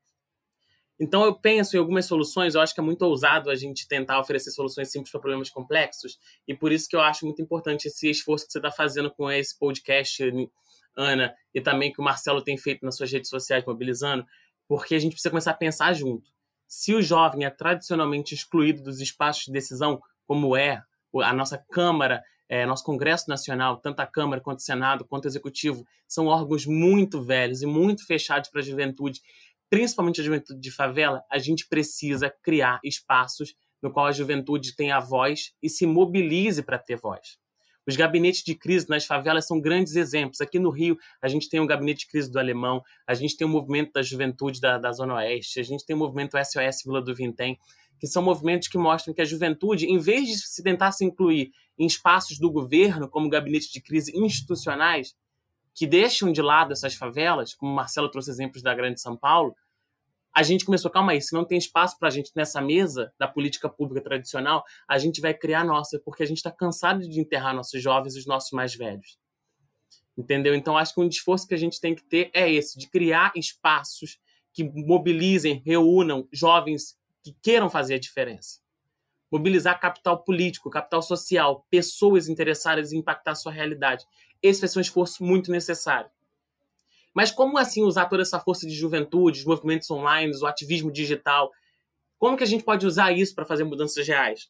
Então, 1.00 1.24
eu 1.24 1.34
penso 1.34 1.74
em 1.74 1.78
algumas 1.80 2.06
soluções, 2.06 2.54
eu 2.54 2.60
acho 2.60 2.72
que 2.72 2.80
é 2.80 2.82
muito 2.82 3.02
ousado 3.02 3.50
a 3.50 3.54
gente 3.56 3.88
tentar 3.88 4.20
oferecer 4.20 4.50
soluções 4.50 4.92
simples 4.92 5.10
para 5.10 5.20
problemas 5.20 5.50
complexos, 5.50 6.18
e 6.46 6.54
por 6.54 6.70
isso 6.70 6.88
que 6.88 6.94
eu 6.94 7.00
acho 7.00 7.24
muito 7.24 7.42
importante 7.42 7.88
esse 7.88 8.08
esforço 8.08 8.46
que 8.46 8.52
você 8.52 8.58
está 8.58 8.70
fazendo 8.70 9.10
com 9.10 9.30
esse 9.30 9.58
podcast, 9.58 10.22
Ana, 10.94 11.34
e 11.54 11.60
também 11.60 11.90
que 11.90 12.00
o 12.00 12.04
Marcelo 12.04 12.42
tem 12.42 12.56
feito 12.58 12.84
nas 12.84 12.96
suas 12.96 13.10
redes 13.10 13.30
sociais, 13.30 13.64
mobilizando, 13.64 14.26
porque 14.68 14.94
a 14.94 14.98
gente 14.98 15.12
precisa 15.12 15.30
começar 15.30 15.52
a 15.52 15.54
pensar 15.54 15.92
junto. 15.94 16.30
Se 16.68 16.94
o 16.94 17.02
jovem 17.02 17.46
é 17.46 17.50
tradicionalmente 17.50 18.34
excluído 18.34 18.82
dos 18.82 19.00
espaços 19.00 19.46
de 19.46 19.52
decisão, 19.52 20.00
como 20.26 20.54
é 20.54 20.82
a 21.22 21.32
nossa 21.32 21.58
Câmara, 21.72 22.22
é, 22.50 22.66
nosso 22.66 22.82
Congresso 22.82 23.28
Nacional, 23.28 23.76
tanto 23.76 24.00
a 24.00 24.06
Câmara 24.06 24.40
quanto 24.40 24.58
o 24.58 24.62
Senado, 24.62 25.04
quanto 25.04 25.26
o 25.26 25.28
Executivo, 25.28 25.86
são 26.08 26.26
órgãos 26.26 26.66
muito 26.66 27.22
velhos 27.22 27.62
e 27.62 27.66
muito 27.66 28.04
fechados 28.04 28.50
para 28.50 28.60
a 28.60 28.64
juventude, 28.64 29.20
principalmente 29.70 30.20
a 30.20 30.24
juventude 30.24 30.60
de 30.60 30.70
favela, 30.72 31.22
a 31.30 31.38
gente 31.38 31.68
precisa 31.68 32.28
criar 32.42 32.80
espaços 32.82 33.54
no 33.80 33.92
qual 33.92 34.06
a 34.06 34.12
juventude 34.12 34.74
tenha 34.74 34.98
voz 34.98 35.52
e 35.62 35.70
se 35.70 35.86
mobilize 35.86 36.60
para 36.60 36.76
ter 36.76 36.96
voz. 36.96 37.38
Os 37.86 37.94
gabinetes 37.94 38.42
de 38.42 38.56
crise 38.56 38.88
nas 38.88 39.06
favelas 39.06 39.46
são 39.46 39.60
grandes 39.60 39.94
exemplos. 39.94 40.40
Aqui 40.40 40.58
no 40.58 40.70
Rio, 40.70 40.98
a 41.22 41.28
gente 41.28 41.48
tem 41.48 41.60
o 41.60 41.66
gabinete 41.66 42.00
de 42.00 42.08
crise 42.08 42.30
do 42.30 42.38
Alemão, 42.38 42.82
a 43.06 43.14
gente 43.14 43.36
tem 43.36 43.46
o 43.46 43.50
movimento 43.50 43.92
da 43.92 44.02
juventude 44.02 44.60
da, 44.60 44.76
da 44.76 44.90
Zona 44.90 45.14
Oeste, 45.14 45.60
a 45.60 45.62
gente 45.62 45.86
tem 45.86 45.94
o 45.94 45.98
movimento 45.98 46.36
SOS 46.36 46.82
Vila 46.84 47.00
do 47.00 47.14
Vintém, 47.14 47.58
que 48.00 48.06
são 48.06 48.22
movimentos 48.22 48.66
que 48.66 48.78
mostram 48.78 49.14
que 49.14 49.20
a 49.20 49.24
juventude, 49.24 49.86
em 49.86 49.98
vez 49.98 50.26
de 50.26 50.38
se 50.38 50.62
tentar 50.62 50.90
se 50.90 51.04
incluir 51.04 51.52
em 51.80 51.86
espaços 51.86 52.38
do 52.38 52.52
governo, 52.52 53.08
como 53.08 53.30
gabinete 53.30 53.72
de 53.72 53.80
crise 53.80 54.12
institucionais, 54.14 55.16
que 55.74 55.86
deixam 55.86 56.30
de 56.30 56.42
lado 56.42 56.72
essas 56.72 56.94
favelas, 56.94 57.54
como 57.54 57.72
o 57.72 57.74
Marcelo 57.74 58.10
trouxe 58.10 58.30
exemplos 58.30 58.62
da 58.62 58.74
Grande 58.74 59.00
São 59.00 59.16
Paulo, 59.16 59.56
a 60.36 60.42
gente 60.42 60.64
começou, 60.64 60.90
calma 60.90 61.12
aí, 61.12 61.22
se 61.22 61.32
não 61.32 61.42
tem 61.42 61.56
espaço 61.56 61.98
para 61.98 62.08
a 62.08 62.10
gente 62.10 62.32
nessa 62.36 62.60
mesa 62.60 63.12
da 63.18 63.26
política 63.26 63.66
pública 63.66 64.02
tradicional, 64.02 64.62
a 64.86 64.98
gente 64.98 65.22
vai 65.22 65.32
criar 65.32 65.64
nossa, 65.64 65.98
porque 66.04 66.22
a 66.22 66.26
gente 66.26 66.36
está 66.36 66.50
cansado 66.50 67.00
de 67.00 67.18
enterrar 67.18 67.54
nossos 67.54 67.82
jovens 67.82 68.14
e 68.14 68.18
os 68.18 68.26
nossos 68.26 68.50
mais 68.50 68.74
velhos. 68.74 69.18
Entendeu? 70.16 70.54
Então, 70.54 70.76
acho 70.76 70.94
que 70.94 71.00
um 71.00 71.08
esforço 71.08 71.48
que 71.48 71.54
a 71.54 71.58
gente 71.58 71.80
tem 71.80 71.94
que 71.94 72.04
ter 72.04 72.30
é 72.34 72.52
esse, 72.52 72.78
de 72.78 72.88
criar 72.90 73.32
espaços 73.34 74.20
que 74.52 74.64
mobilizem, 74.64 75.62
reúnam 75.64 76.28
jovens 76.30 76.94
que 77.22 77.34
queiram 77.42 77.70
fazer 77.70 77.94
a 77.94 77.98
diferença. 77.98 78.60
Mobilizar 79.30 79.78
capital 79.78 80.22
político, 80.22 80.70
capital 80.70 81.02
social, 81.02 81.64
pessoas 81.70 82.28
interessadas 82.28 82.92
em 82.92 82.98
impactar 82.98 83.32
a 83.32 83.36
sua 83.36 83.52
realidade. 83.52 84.04
Esse 84.42 84.60
vai 84.60 84.68
ser 84.68 84.78
um 84.78 84.82
esforço 84.82 85.22
muito 85.22 85.50
necessário. 85.50 86.10
Mas 87.14 87.30
como 87.30 87.58
assim 87.58 87.82
usar 87.82 88.06
toda 88.06 88.22
essa 88.22 88.40
força 88.40 88.66
de 88.66 88.74
juventude, 88.74 89.40
os 89.40 89.44
movimentos 89.44 89.90
online, 89.90 90.32
o 90.36 90.46
ativismo 90.46 90.90
digital? 90.90 91.50
Como 92.18 92.36
que 92.36 92.44
a 92.44 92.46
gente 92.46 92.64
pode 92.64 92.86
usar 92.86 93.12
isso 93.12 93.34
para 93.34 93.44
fazer 93.44 93.64
mudanças 93.64 94.06
reais? 94.06 94.48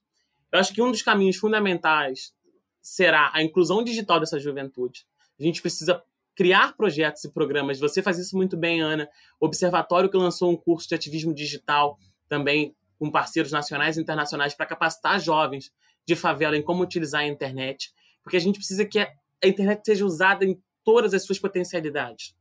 Eu 0.52 0.58
acho 0.58 0.72
que 0.72 0.82
um 0.82 0.90
dos 0.90 1.02
caminhos 1.02 1.36
fundamentais 1.36 2.32
será 2.80 3.30
a 3.32 3.42
inclusão 3.42 3.84
digital 3.84 4.18
dessa 4.18 4.38
juventude. 4.38 5.06
A 5.38 5.42
gente 5.42 5.62
precisa 5.62 6.02
criar 6.34 6.76
projetos 6.76 7.24
e 7.24 7.32
programas. 7.32 7.78
Você 7.78 8.02
faz 8.02 8.18
isso 8.18 8.36
muito 8.36 8.56
bem, 8.56 8.80
Ana. 8.80 9.08
O 9.38 9.46
Observatório 9.46 10.10
que 10.10 10.16
lançou 10.16 10.50
um 10.50 10.56
curso 10.56 10.88
de 10.88 10.94
ativismo 10.94 11.34
digital 11.34 11.98
também 12.28 12.74
com 13.00 13.10
parceiros 13.10 13.50
nacionais 13.50 13.96
e 13.96 14.00
internacionais 14.00 14.54
para 14.54 14.66
capacitar 14.66 15.18
jovens 15.18 15.72
de 16.06 16.14
favela 16.14 16.56
em 16.56 16.62
como 16.62 16.84
utilizar 16.84 17.22
a 17.22 17.26
internet, 17.26 17.90
porque 18.22 18.36
a 18.36 18.40
gente 18.40 18.58
precisa 18.58 18.84
que 18.84 19.00
a 19.00 19.10
internet 19.42 19.82
seja 19.84 20.04
usada 20.04 20.44
em 20.44 20.62
todas 20.84 21.14
as 21.14 21.24
suas 21.24 21.40
potencialidades 21.40 22.38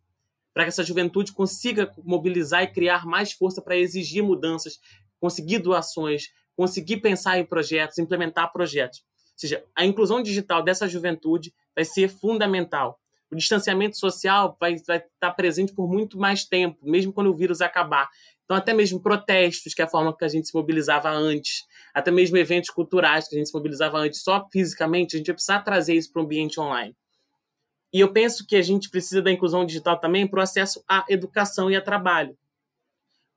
para 0.53 0.65
que 0.65 0.69
essa 0.69 0.83
juventude 0.83 1.31
consiga 1.31 1.89
mobilizar 2.03 2.63
e 2.63 2.67
criar 2.67 3.05
mais 3.05 3.31
força 3.31 3.61
para 3.61 3.77
exigir 3.77 4.21
mudanças, 4.21 4.79
conseguir 5.19 5.59
doações, 5.59 6.33
conseguir 6.53 6.97
pensar 6.97 7.39
em 7.39 7.45
projetos, 7.45 7.97
implementar 7.97 8.51
projetos. 8.51 8.99
Ou 8.99 9.37
seja, 9.37 9.63
a 9.73 9.85
inclusão 9.85 10.21
digital 10.21 10.61
dessa 10.61 10.85
juventude 10.85 11.53
vai 11.73 11.85
ser 11.85 12.09
fundamental. 12.09 12.99
O 13.31 13.35
distanciamento 13.35 13.97
social 13.97 14.57
vai, 14.59 14.75
vai 14.85 14.97
estar 14.97 15.31
presente 15.31 15.71
por 15.71 15.87
muito 15.87 16.17
mais 16.17 16.43
tempo, 16.43 16.77
mesmo 16.83 17.13
quando 17.13 17.27
o 17.29 17.35
vírus 17.35 17.61
acabar. 17.61 18.09
Então, 18.49 18.57
até 18.57 18.73
mesmo 18.73 18.99
protestos, 18.99 19.75
que 19.75 19.81
é 19.83 19.85
a 19.85 19.87
forma 19.87 20.11
que 20.17 20.25
a 20.25 20.27
gente 20.27 20.47
se 20.47 20.55
mobilizava 20.55 21.11
antes, 21.11 21.67
até 21.93 22.09
mesmo 22.09 22.35
eventos 22.35 22.71
culturais 22.71 23.27
que 23.27 23.35
a 23.35 23.37
gente 23.37 23.47
se 23.47 23.53
mobilizava 23.53 23.99
antes, 23.99 24.23
só 24.23 24.47
fisicamente, 24.51 25.15
a 25.15 25.19
gente 25.19 25.27
vai 25.27 25.35
precisar 25.35 25.59
trazer 25.59 25.93
isso 25.93 26.11
para 26.11 26.23
o 26.23 26.25
ambiente 26.25 26.59
online. 26.59 26.95
E 27.93 27.99
eu 27.99 28.11
penso 28.11 28.47
que 28.47 28.55
a 28.55 28.61
gente 28.63 28.89
precisa 28.89 29.21
da 29.21 29.31
inclusão 29.31 29.63
digital 29.63 29.99
também 29.99 30.25
para 30.25 30.39
o 30.39 30.41
acesso 30.41 30.83
à 30.89 31.05
educação 31.07 31.69
e 31.69 31.75
a 31.75 31.81
trabalho. 31.81 32.35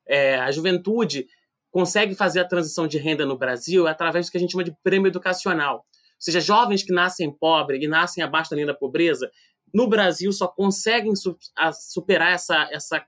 É, 0.07 0.37
a 0.37 0.51
juventude 0.51 1.27
consegue 1.71 2.15
fazer 2.15 2.41
a 2.41 2.49
transição 2.49 2.87
de 2.87 2.97
renda 2.97 3.27
no 3.27 3.37
Brasil 3.37 3.87
através 3.87 4.25
do 4.25 4.33
que 4.33 4.39
a 4.39 4.41
gente 4.41 4.53
chama 4.53 4.65
de 4.65 4.75
prêmio 4.83 5.09
educacional. 5.09 5.77
Ou 5.77 5.85
seja, 6.19 6.41
jovens 6.41 6.83
que 6.83 6.93
nascem 6.93 7.31
pobres 7.31 7.85
e 7.85 7.87
nascem 7.87 8.25
abaixo 8.25 8.49
da 8.49 8.57
linha 8.57 8.69
da 8.69 8.75
pobreza, 8.75 9.31
no 9.75 9.87
Brasil 9.87 10.33
só 10.33 10.49
conseguem 10.49 11.13
superar 11.15 12.33
essa, 12.33 12.67
essa, 12.73 13.05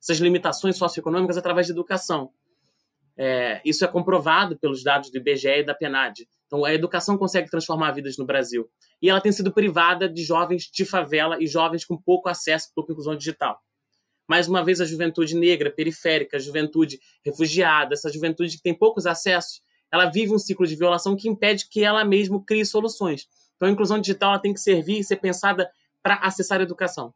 essas 0.00 0.18
limitações 0.18 0.76
socioeconômicas 0.76 1.36
através 1.36 1.66
de 1.66 1.72
educação. 1.72 2.30
É, 3.16 3.60
isso 3.64 3.84
é 3.84 3.88
comprovado 3.88 4.56
pelos 4.58 4.84
dados 4.84 5.10
do 5.10 5.18
IBGE 5.18 5.48
e 5.48 5.64
da 5.64 5.74
PNAD. 5.74 6.28
Então, 6.46 6.64
a 6.64 6.72
educação 6.72 7.18
consegue 7.18 7.50
transformar 7.50 7.92
vidas 7.92 8.16
no 8.16 8.24
Brasil. 8.24 8.70
E 9.02 9.10
ela 9.10 9.20
tem 9.20 9.32
sido 9.32 9.52
privada 9.52 10.08
de 10.08 10.22
jovens 10.22 10.70
de 10.72 10.84
favela 10.84 11.36
e 11.40 11.46
jovens 11.46 11.84
com 11.84 11.96
pouco 11.96 12.28
acesso 12.28 12.68
à 12.76 12.80
inclusão 12.80 13.16
digital. 13.16 13.60
Mais 14.28 14.46
uma 14.46 14.64
vez, 14.64 14.80
a 14.80 14.84
juventude 14.84 15.34
negra, 15.34 15.70
periférica, 15.70 16.36
a 16.36 16.40
juventude 16.40 17.00
refugiada, 17.24 17.94
essa 17.94 18.12
juventude 18.12 18.56
que 18.56 18.62
tem 18.62 18.74
poucos 18.74 19.06
acessos, 19.06 19.60
ela 19.90 20.06
vive 20.06 20.32
um 20.32 20.38
ciclo 20.38 20.66
de 20.66 20.76
violação 20.76 21.16
que 21.16 21.28
impede 21.28 21.66
que 21.68 21.82
ela 21.82 22.04
mesma 22.04 22.42
crie 22.44 22.64
soluções. 22.64 23.26
Então, 23.56 23.68
a 23.68 23.72
inclusão 23.72 23.98
digital 23.98 24.38
tem 24.38 24.54
que 24.54 24.60
servir 24.60 25.00
e 25.00 25.04
ser 25.04 25.16
pensada 25.16 25.68
para 26.02 26.16
acessar 26.16 26.60
a 26.60 26.62
educação, 26.62 27.12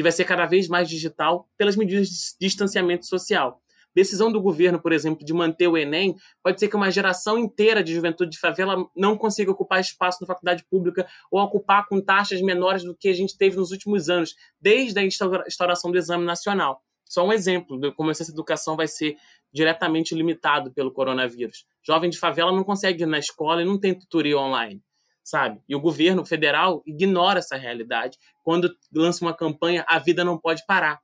que 0.00 0.02
vai 0.02 0.12
ser 0.12 0.24
cada 0.24 0.46
vez 0.46 0.66
mais 0.66 0.88
digital 0.88 1.46
pelas 1.58 1.76
medidas 1.76 2.08
de 2.08 2.46
distanciamento 2.46 3.04
social. 3.04 3.60
Decisão 3.94 4.32
do 4.32 4.40
governo, 4.40 4.80
por 4.80 4.94
exemplo, 4.94 5.26
de 5.26 5.34
manter 5.34 5.68
o 5.68 5.76
Enem, 5.76 6.16
pode 6.42 6.58
ser 6.58 6.68
que 6.68 6.76
uma 6.76 6.90
geração 6.90 7.38
inteira 7.38 7.84
de 7.84 7.92
juventude 7.92 8.30
de 8.30 8.38
favela 8.38 8.88
não 8.96 9.14
consiga 9.14 9.50
ocupar 9.50 9.78
espaço 9.78 10.16
na 10.22 10.26
faculdade 10.26 10.64
pública 10.70 11.06
ou 11.30 11.38
ocupar 11.42 11.86
com 11.86 12.00
taxas 12.00 12.40
menores 12.40 12.82
do 12.82 12.96
que 12.96 13.10
a 13.10 13.12
gente 13.12 13.36
teve 13.36 13.58
nos 13.58 13.72
últimos 13.72 14.08
anos, 14.08 14.34
desde 14.58 14.98
a 14.98 15.04
instauração 15.04 15.92
do 15.92 15.98
Exame 15.98 16.24
Nacional. 16.24 16.80
Só 17.04 17.26
um 17.26 17.32
exemplo 17.32 17.78
de 17.78 17.92
como 17.92 18.10
essa 18.10 18.22
educação 18.22 18.76
vai 18.76 18.88
ser 18.88 19.18
diretamente 19.52 20.14
limitado 20.14 20.72
pelo 20.72 20.90
coronavírus. 20.90 21.66
Jovem 21.86 22.08
de 22.08 22.18
favela 22.18 22.52
não 22.52 22.64
consegue 22.64 23.02
ir 23.02 23.06
na 23.06 23.18
escola 23.18 23.60
e 23.60 23.66
não 23.66 23.78
tem 23.78 23.92
tutoria 23.92 24.38
online 24.38 24.82
sabe? 25.22 25.60
E 25.68 25.74
o 25.74 25.80
governo 25.80 26.24
federal 26.24 26.82
ignora 26.86 27.38
essa 27.38 27.56
realidade 27.56 28.18
quando 28.42 28.74
lança 28.92 29.24
uma 29.24 29.34
campanha 29.34 29.84
A 29.88 29.98
Vida 29.98 30.24
Não 30.24 30.38
Pode 30.38 30.64
Parar. 30.66 31.00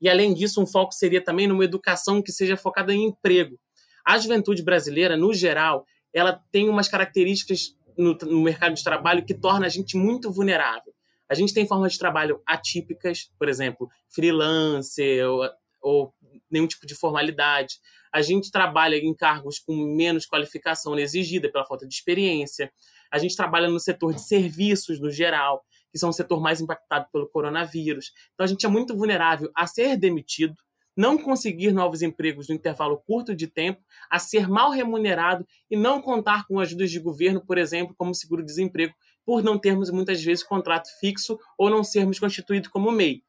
E 0.00 0.08
além 0.08 0.34
disso, 0.34 0.62
um 0.62 0.66
foco 0.66 0.92
seria 0.92 1.22
também 1.22 1.46
numa 1.46 1.64
educação 1.64 2.22
que 2.22 2.30
seja 2.30 2.56
focada 2.56 2.92
em 2.92 3.04
emprego. 3.04 3.58
A 4.04 4.18
juventude 4.18 4.62
brasileira, 4.62 5.16
no 5.16 5.32
geral, 5.32 5.86
ela 6.12 6.40
tem 6.52 6.68
umas 6.68 6.88
características 6.88 7.76
no, 7.96 8.14
no 8.14 8.42
mercado 8.42 8.74
de 8.74 8.84
trabalho 8.84 9.24
que 9.24 9.34
torna 9.34 9.66
a 9.66 9.70
gente 9.70 9.96
muito 9.96 10.30
vulnerável. 10.30 10.94
A 11.28 11.34
gente 11.34 11.52
tem 11.52 11.66
formas 11.66 11.92
de 11.92 11.98
trabalho 11.98 12.40
atípicas, 12.46 13.30
por 13.38 13.48
exemplo, 13.48 13.88
freelancer 14.08 15.28
ou, 15.28 15.48
ou 15.82 16.14
nenhum 16.50 16.66
tipo 16.66 16.86
de 16.86 16.94
formalidade. 16.94 17.76
A 18.12 18.22
gente 18.22 18.50
trabalha 18.50 18.96
em 18.96 19.14
cargos 19.14 19.58
com 19.58 19.74
menos 19.74 20.26
qualificação 20.26 20.96
exigida 20.98 21.50
pela 21.50 21.64
falta 21.64 21.86
de 21.86 21.94
experiência. 21.94 22.72
A 23.16 23.18
gente 23.18 23.34
trabalha 23.34 23.68
no 23.68 23.80
setor 23.80 24.14
de 24.14 24.20
serviços 24.20 25.00
no 25.00 25.10
geral, 25.10 25.64
que 25.90 25.98
são 25.98 26.10
o 26.10 26.12
setor 26.12 26.40
mais 26.40 26.60
impactado 26.60 27.06
pelo 27.10 27.28
coronavírus. 27.28 28.12
Então 28.34 28.44
a 28.44 28.46
gente 28.46 28.66
é 28.66 28.68
muito 28.68 28.94
vulnerável 28.94 29.50
a 29.56 29.66
ser 29.66 29.96
demitido, 29.96 30.54
não 30.94 31.16
conseguir 31.16 31.72
novos 31.72 32.02
empregos 32.02 32.48
no 32.48 32.54
intervalo 32.54 32.98
curto 33.06 33.34
de 33.34 33.46
tempo, 33.46 33.82
a 34.10 34.18
ser 34.18 34.48
mal 34.48 34.70
remunerado 34.70 35.46
e 35.70 35.76
não 35.76 36.00
contar 36.00 36.46
com 36.46 36.60
ajudas 36.60 36.90
de 36.90 37.00
governo, 37.00 37.44
por 37.44 37.56
exemplo, 37.56 37.94
como 37.96 38.14
seguro-desemprego, 38.14 38.94
por 39.24 39.42
não 39.42 39.58
termos 39.58 39.90
muitas 39.90 40.22
vezes 40.22 40.44
contrato 40.44 40.88
fixo 41.00 41.38
ou 41.56 41.70
não 41.70 41.82
sermos 41.82 42.18
constituídos 42.18 42.68
como 42.68 42.92
MEI. 42.92 43.22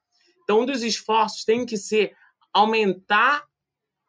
Então, 0.44 0.62
um 0.62 0.66
dos 0.66 0.84
esforços 0.84 1.46
tem 1.46 1.66
que 1.66 1.78
ser 1.78 2.14
aumentar 2.54 3.46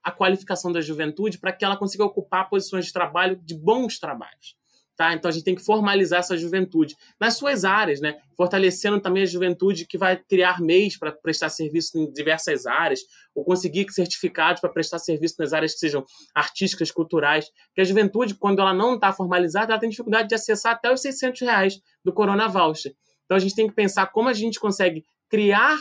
a 0.03 0.11
qualificação 0.11 0.73
da 0.73 0.81
juventude 0.81 1.39
para 1.39 1.53
que 1.53 1.65
ela 1.65 1.77
consiga 1.77 2.05
ocupar 2.05 2.49
posições 2.49 2.87
de 2.87 2.93
trabalho 2.93 3.37
de 3.37 3.55
bons 3.55 3.99
trabalhos. 3.99 4.58
Tá? 4.99 5.15
Então 5.15 5.29
a 5.29 5.33
gente 5.33 5.45
tem 5.45 5.55
que 5.55 5.65
formalizar 5.65 6.19
essa 6.19 6.37
juventude 6.37 6.97
nas 7.21 7.37
suas 7.37 7.65
áreas, 7.65 8.01
né? 8.01 8.17
fortalecendo 8.37 9.01
também 9.01 9.23
a 9.23 9.27
juventude 9.27 9.87
que 9.87 9.97
vai 9.97 10.17
criar 10.17 10.61
meios 10.61 10.97
para 10.97 11.13
prestar 11.13 11.51
serviço 11.51 11.97
em 11.97 12.11
diversas 12.11 12.67
áreas, 12.67 13.03
ou 13.33 13.45
conseguir 13.45 13.87
certificados 13.93 14.61
para 14.61 14.69
prestar 14.71 14.99
serviço 14.99 15.37
nas 15.39 15.53
áreas 15.53 15.75
que 15.75 15.79
sejam 15.79 16.05
artísticas, 16.35 16.91
culturais. 16.91 17.47
Porque 17.69 17.83
a 17.83 17.85
juventude, 17.85 18.35
quando 18.35 18.59
ela 18.59 18.75
não 18.75 18.97
está 18.97 19.13
formalizada, 19.13 19.73
ela 19.73 19.81
tem 19.81 19.89
dificuldade 19.89 20.27
de 20.27 20.35
acessar 20.35 20.73
até 20.73 20.93
os 20.93 21.01
600 21.01 21.43
reais 21.43 21.81
do 22.05 22.13
Corona 22.13 22.49
Voucher. 22.49 22.93
Então 23.25 23.37
a 23.37 23.41
gente 23.41 23.55
tem 23.55 23.69
que 23.69 23.75
pensar 23.77 24.09
como 24.09 24.29
a 24.29 24.33
gente 24.33 24.59
consegue 24.59 25.05
criar 25.29 25.79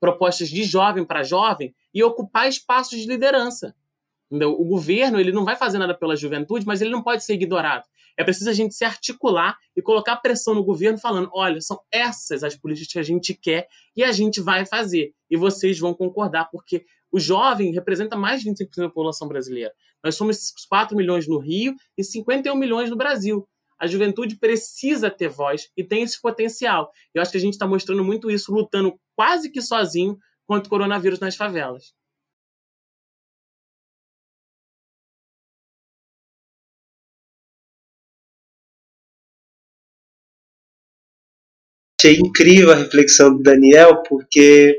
propostas 0.00 0.48
de 0.48 0.64
jovem 0.64 1.04
para 1.04 1.22
jovem 1.22 1.74
e 1.92 2.02
ocupar 2.02 2.48
espaços 2.48 2.98
de 2.98 3.06
liderança. 3.06 3.74
O 4.30 4.64
governo 4.64 5.20
ele 5.20 5.32
não 5.32 5.44
vai 5.44 5.54
fazer 5.54 5.76
nada 5.76 5.92
pela 5.92 6.16
juventude, 6.16 6.64
mas 6.64 6.80
ele 6.80 6.90
não 6.90 7.02
pode 7.02 7.22
ser 7.22 7.34
ignorado. 7.34 7.84
É 8.18 8.24
preciso 8.24 8.50
a 8.50 8.52
gente 8.52 8.74
se 8.74 8.84
articular 8.84 9.56
e 9.76 9.82
colocar 9.82 10.16
pressão 10.16 10.54
no 10.54 10.64
governo 10.64 10.98
falando: 10.98 11.30
olha, 11.32 11.60
são 11.60 11.80
essas 11.90 12.42
as 12.44 12.56
políticas 12.56 12.92
que 12.92 12.98
a 12.98 13.02
gente 13.02 13.34
quer 13.34 13.66
e 13.96 14.02
a 14.04 14.12
gente 14.12 14.40
vai 14.40 14.66
fazer. 14.66 15.12
E 15.30 15.36
vocês 15.36 15.78
vão 15.78 15.94
concordar, 15.94 16.48
porque 16.50 16.84
o 17.10 17.20
jovem 17.20 17.72
representa 17.72 18.16
mais 18.16 18.42
de 18.42 18.50
25% 18.50 18.76
da 18.76 18.88
população 18.88 19.28
brasileira. 19.28 19.72
Nós 20.02 20.14
somos 20.16 20.52
4 20.68 20.96
milhões 20.96 21.28
no 21.28 21.38
Rio 21.38 21.74
e 21.96 22.02
51 22.02 22.56
milhões 22.56 22.90
no 22.90 22.96
Brasil. 22.96 23.46
A 23.78 23.86
juventude 23.86 24.36
precisa 24.36 25.10
ter 25.10 25.28
voz 25.28 25.68
e 25.76 25.82
tem 25.82 26.02
esse 26.02 26.20
potencial. 26.20 26.90
Eu 27.12 27.20
acho 27.20 27.32
que 27.32 27.36
a 27.36 27.40
gente 27.40 27.54
está 27.54 27.66
mostrando 27.66 28.04
muito 28.04 28.30
isso, 28.30 28.52
lutando 28.52 28.94
quase 29.16 29.50
que 29.50 29.60
sozinho 29.60 30.16
contra 30.46 30.66
o 30.66 30.70
coronavírus 30.70 31.18
nas 31.18 31.36
favelas. 31.36 31.92
Achei 42.02 42.18
incrível 42.18 42.72
a 42.72 42.74
reflexão 42.74 43.32
do 43.32 43.42
Daniel, 43.42 44.02
porque 44.08 44.76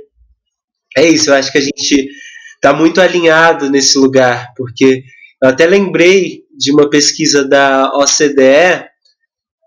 é 0.97 1.07
isso, 1.07 1.29
eu 1.29 1.35
acho 1.35 1.51
que 1.51 1.57
a 1.57 1.61
gente 1.61 2.09
está 2.55 2.73
muito 2.73 2.99
alinhado 2.99 3.69
nesse 3.69 3.97
lugar, 3.97 4.53
porque 4.57 5.03
eu 5.41 5.49
até 5.49 5.65
lembrei 5.65 6.43
de 6.57 6.71
uma 6.71 6.89
pesquisa 6.89 7.47
da 7.47 7.89
OCDE 7.95 8.85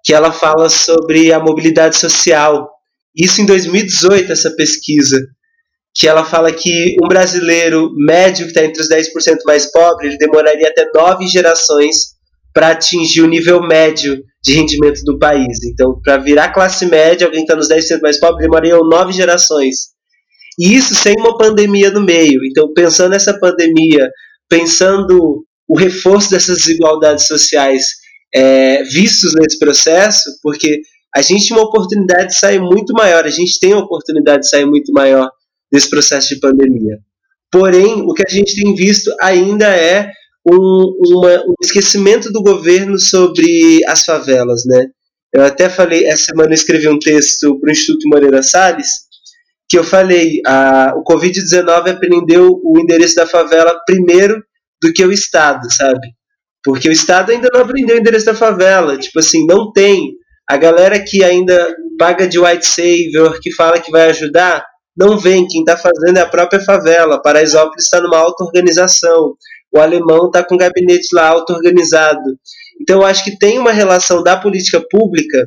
que 0.04 0.12
ela 0.12 0.30
fala 0.30 0.68
sobre 0.68 1.32
a 1.32 1.40
mobilidade 1.40 1.96
social. 1.96 2.70
Isso 3.14 3.40
em 3.40 3.46
2018, 3.46 4.30
essa 4.30 4.50
pesquisa, 4.52 5.20
que 5.94 6.06
ela 6.06 6.24
fala 6.24 6.52
que 6.52 6.94
um 7.02 7.08
brasileiro 7.08 7.90
médio 7.96 8.44
que 8.44 8.52
está 8.52 8.64
entre 8.64 8.82
os 8.82 8.88
10% 8.88 9.38
mais 9.44 9.70
pobres, 9.72 10.10
ele 10.10 10.18
demoraria 10.18 10.68
até 10.68 10.88
nove 10.94 11.26
gerações 11.26 12.14
para 12.52 12.68
atingir 12.68 13.22
o 13.22 13.26
nível 13.26 13.60
médio 13.60 14.22
de 14.46 14.54
rendimento 14.54 15.02
do 15.04 15.18
país. 15.18 15.58
Então, 15.64 16.00
para 16.00 16.18
virar 16.18 16.52
classe 16.52 16.86
média, 16.86 17.26
alguém 17.26 17.42
está 17.42 17.56
nos 17.56 17.68
10% 17.68 18.00
mais 18.00 18.20
pobre, 18.20 18.44
demoraria 18.44 18.78
nove 18.78 19.12
gerações. 19.12 19.88
E 20.56 20.74
isso 20.74 20.94
sem 20.94 21.14
uma 21.18 21.36
pandemia 21.36 21.90
no 21.90 22.00
meio. 22.00 22.40
Então, 22.44 22.72
pensando 22.72 23.10
nessa 23.10 23.36
pandemia, 23.40 24.08
pensando 24.48 25.44
o 25.68 25.76
reforço 25.76 26.30
dessas 26.30 26.58
desigualdades 26.58 27.26
sociais 27.26 27.86
é, 28.32 28.84
vistos 28.84 29.34
nesse 29.34 29.58
processo, 29.58 30.30
porque 30.40 30.80
a 31.14 31.20
gente 31.20 31.48
tem 31.48 31.56
uma 31.56 31.66
oportunidade 31.66 32.28
de 32.28 32.38
sair 32.38 32.60
muito 32.60 32.92
maior, 32.92 33.24
a 33.24 33.30
gente 33.30 33.58
tem 33.58 33.72
uma 33.72 33.82
oportunidade 33.84 34.42
de 34.42 34.48
sair 34.48 34.64
muito 34.64 34.92
maior 34.92 35.28
desse 35.72 35.90
processo 35.90 36.28
de 36.28 36.40
pandemia. 36.40 36.98
Porém, 37.50 38.02
o 38.02 38.14
que 38.14 38.22
a 38.24 38.30
gente 38.30 38.54
tem 38.54 38.74
visto 38.76 39.12
ainda 39.20 39.66
é 39.66 40.08
um, 40.48 40.92
uma, 41.08 41.42
um 41.46 41.54
esquecimento 41.62 42.30
do 42.30 42.42
governo 42.42 42.98
sobre 42.98 43.80
as 43.88 44.04
favelas, 44.04 44.62
né? 44.64 44.86
Eu 45.34 45.44
até 45.44 45.68
falei, 45.68 46.06
essa 46.06 46.26
semana 46.26 46.50
eu 46.50 46.54
escrevi 46.54 46.88
um 46.88 46.98
texto 46.98 47.58
para 47.60 47.68
o 47.68 47.72
Instituto 47.72 48.08
Moreira 48.08 48.42
Salles, 48.42 48.88
que 49.68 49.76
eu 49.76 49.82
falei, 49.82 50.40
a, 50.46 50.94
o 50.96 51.02
Covid-19 51.02 51.90
aprendeu 51.90 52.60
o 52.62 52.78
endereço 52.78 53.16
da 53.16 53.26
favela 53.26 53.78
primeiro 53.84 54.40
do 54.80 54.92
que 54.92 55.04
o 55.04 55.12
Estado, 55.12 55.66
sabe? 55.72 56.06
Porque 56.64 56.88
o 56.88 56.92
Estado 56.92 57.32
ainda 57.32 57.48
não 57.52 57.60
aprendeu 57.60 57.96
o 57.96 57.98
endereço 57.98 58.26
da 58.26 58.34
favela, 58.34 58.96
tipo 58.96 59.18
assim, 59.18 59.44
não 59.46 59.72
tem. 59.72 60.12
A 60.48 60.56
galera 60.56 61.02
que 61.02 61.24
ainda 61.24 61.74
paga 61.98 62.26
de 62.26 62.38
white 62.38 62.66
savior, 62.66 63.38
que 63.40 63.52
fala 63.54 63.80
que 63.80 63.90
vai 63.90 64.10
ajudar, 64.10 64.64
não 64.96 65.18
vem. 65.18 65.46
Quem 65.46 65.60
está 65.60 65.76
fazendo 65.76 66.16
é 66.18 66.22
a 66.22 66.28
própria 66.28 66.60
favela. 66.60 67.20
Paraisópolis 67.20 67.84
está 67.84 68.00
numa 68.00 68.18
auto-organização 68.18 69.34
o 69.76 69.80
alemão 69.80 70.26
está 70.26 70.42
com 70.42 70.54
o 70.54 70.58
gabinete 70.58 71.08
lá 71.12 71.28
auto-organizado. 71.28 72.38
Então, 72.80 73.00
eu 73.00 73.06
acho 73.06 73.24
que 73.24 73.38
tem 73.38 73.58
uma 73.58 73.72
relação 73.72 74.22
da 74.22 74.36
política 74.36 74.82
pública, 74.90 75.46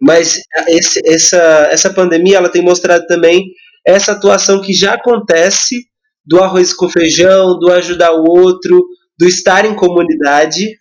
mas 0.00 0.40
esse, 0.68 1.00
essa, 1.04 1.68
essa 1.70 1.92
pandemia 1.92 2.38
ela 2.38 2.48
tem 2.48 2.62
mostrado 2.62 3.06
também 3.06 3.44
essa 3.86 4.12
atuação 4.12 4.60
que 4.60 4.72
já 4.72 4.94
acontece 4.94 5.84
do 6.24 6.42
arroz 6.42 6.72
com 6.72 6.88
feijão, 6.88 7.58
do 7.58 7.70
ajudar 7.72 8.12
o 8.12 8.24
outro, 8.24 8.84
do 9.18 9.26
estar 9.26 9.64
em 9.64 9.74
comunidade, 9.74 10.74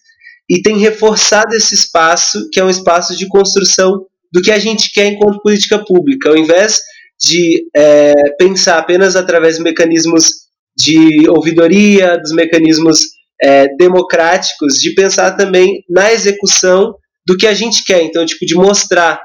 e 0.49 0.61
tem 0.61 0.77
reforçado 0.77 1.55
esse 1.55 1.75
espaço, 1.75 2.49
que 2.51 2.59
é 2.59 2.63
um 2.63 2.69
espaço 2.69 3.15
de 3.15 3.27
construção 3.27 4.05
do 4.31 4.41
que 4.41 4.51
a 4.51 4.59
gente 4.59 4.91
quer 4.91 5.07
enquanto 5.07 5.41
política 5.41 5.83
pública, 5.83 6.29
ao 6.29 6.37
invés 6.37 6.81
de 7.19 7.67
é, 7.75 8.13
pensar 8.37 8.77
apenas 8.77 9.15
através 9.15 9.57
de 9.57 9.63
mecanismos 9.63 10.48
de 10.79 11.29
ouvidoria, 11.29 12.17
dos 12.17 12.31
mecanismos 12.31 13.01
é, 13.41 13.67
democráticos, 13.77 14.75
de 14.75 14.93
pensar 14.93 15.31
também 15.31 15.83
na 15.89 16.11
execução 16.11 16.93
do 17.27 17.37
que 17.37 17.47
a 17.47 17.53
gente 17.53 17.83
quer. 17.83 18.03
Então, 18.03 18.25
tipo, 18.25 18.45
de 18.45 18.55
mostrar. 18.55 19.19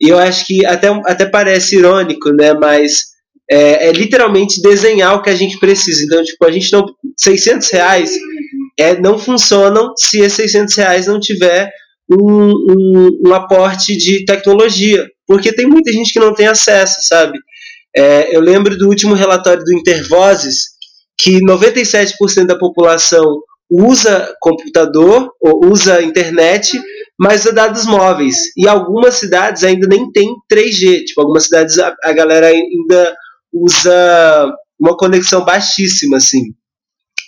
E 0.00 0.08
eu 0.08 0.18
acho 0.18 0.46
que 0.46 0.64
até, 0.66 0.88
até 1.06 1.26
parece 1.26 1.76
irônico, 1.76 2.30
né? 2.30 2.54
Mas 2.54 3.00
é, 3.50 3.88
é, 3.88 3.92
literalmente 3.92 4.60
desenhar 4.60 5.14
o 5.14 5.22
que 5.22 5.30
a 5.30 5.34
gente 5.34 5.58
precisa. 5.58 6.04
Então, 6.04 6.22
tipo, 6.22 6.44
a 6.44 6.50
gente 6.50 6.72
não. 6.72 6.84
600 7.16 7.70
reais 7.70 8.12
é, 8.78 8.98
não 9.00 9.18
funcionam 9.18 9.92
se 9.96 10.20
esses 10.20 10.52
600 10.52 10.74
reais 10.76 11.06
não 11.06 11.18
tiver 11.18 11.68
um, 12.10 12.50
um, 12.50 13.20
um, 13.26 13.34
aporte 13.34 13.96
de 13.96 14.24
tecnologia. 14.24 15.06
Porque 15.26 15.52
tem 15.52 15.66
muita 15.66 15.92
gente 15.92 16.12
que 16.12 16.20
não 16.20 16.32
tem 16.32 16.46
acesso, 16.46 16.96
sabe? 17.02 17.38
É, 17.94 18.34
eu 18.34 18.40
lembro 18.40 18.78
do 18.78 18.88
último 18.88 19.14
relatório 19.14 19.64
do 19.64 19.76
Intervozes, 19.76 20.77
que 21.18 21.40
97% 21.40 22.46
da 22.46 22.58
população 22.58 23.24
usa 23.70 24.34
computador 24.40 25.30
ou 25.40 25.70
usa 25.70 26.02
internet, 26.02 26.80
mas 27.18 27.42
usa 27.42 27.52
dados 27.52 27.84
móveis. 27.84 28.36
E 28.56 28.66
algumas 28.66 29.14
cidades 29.14 29.64
ainda 29.64 29.86
nem 29.86 30.10
tem 30.10 30.34
3G. 30.50 31.04
Tipo, 31.04 31.20
algumas 31.20 31.44
cidades 31.44 31.78
a, 31.78 31.94
a 32.04 32.12
galera 32.12 32.46
ainda 32.46 33.14
usa 33.52 34.52
uma 34.78 34.96
conexão 34.96 35.44
baixíssima, 35.44 36.16
assim. 36.16 36.54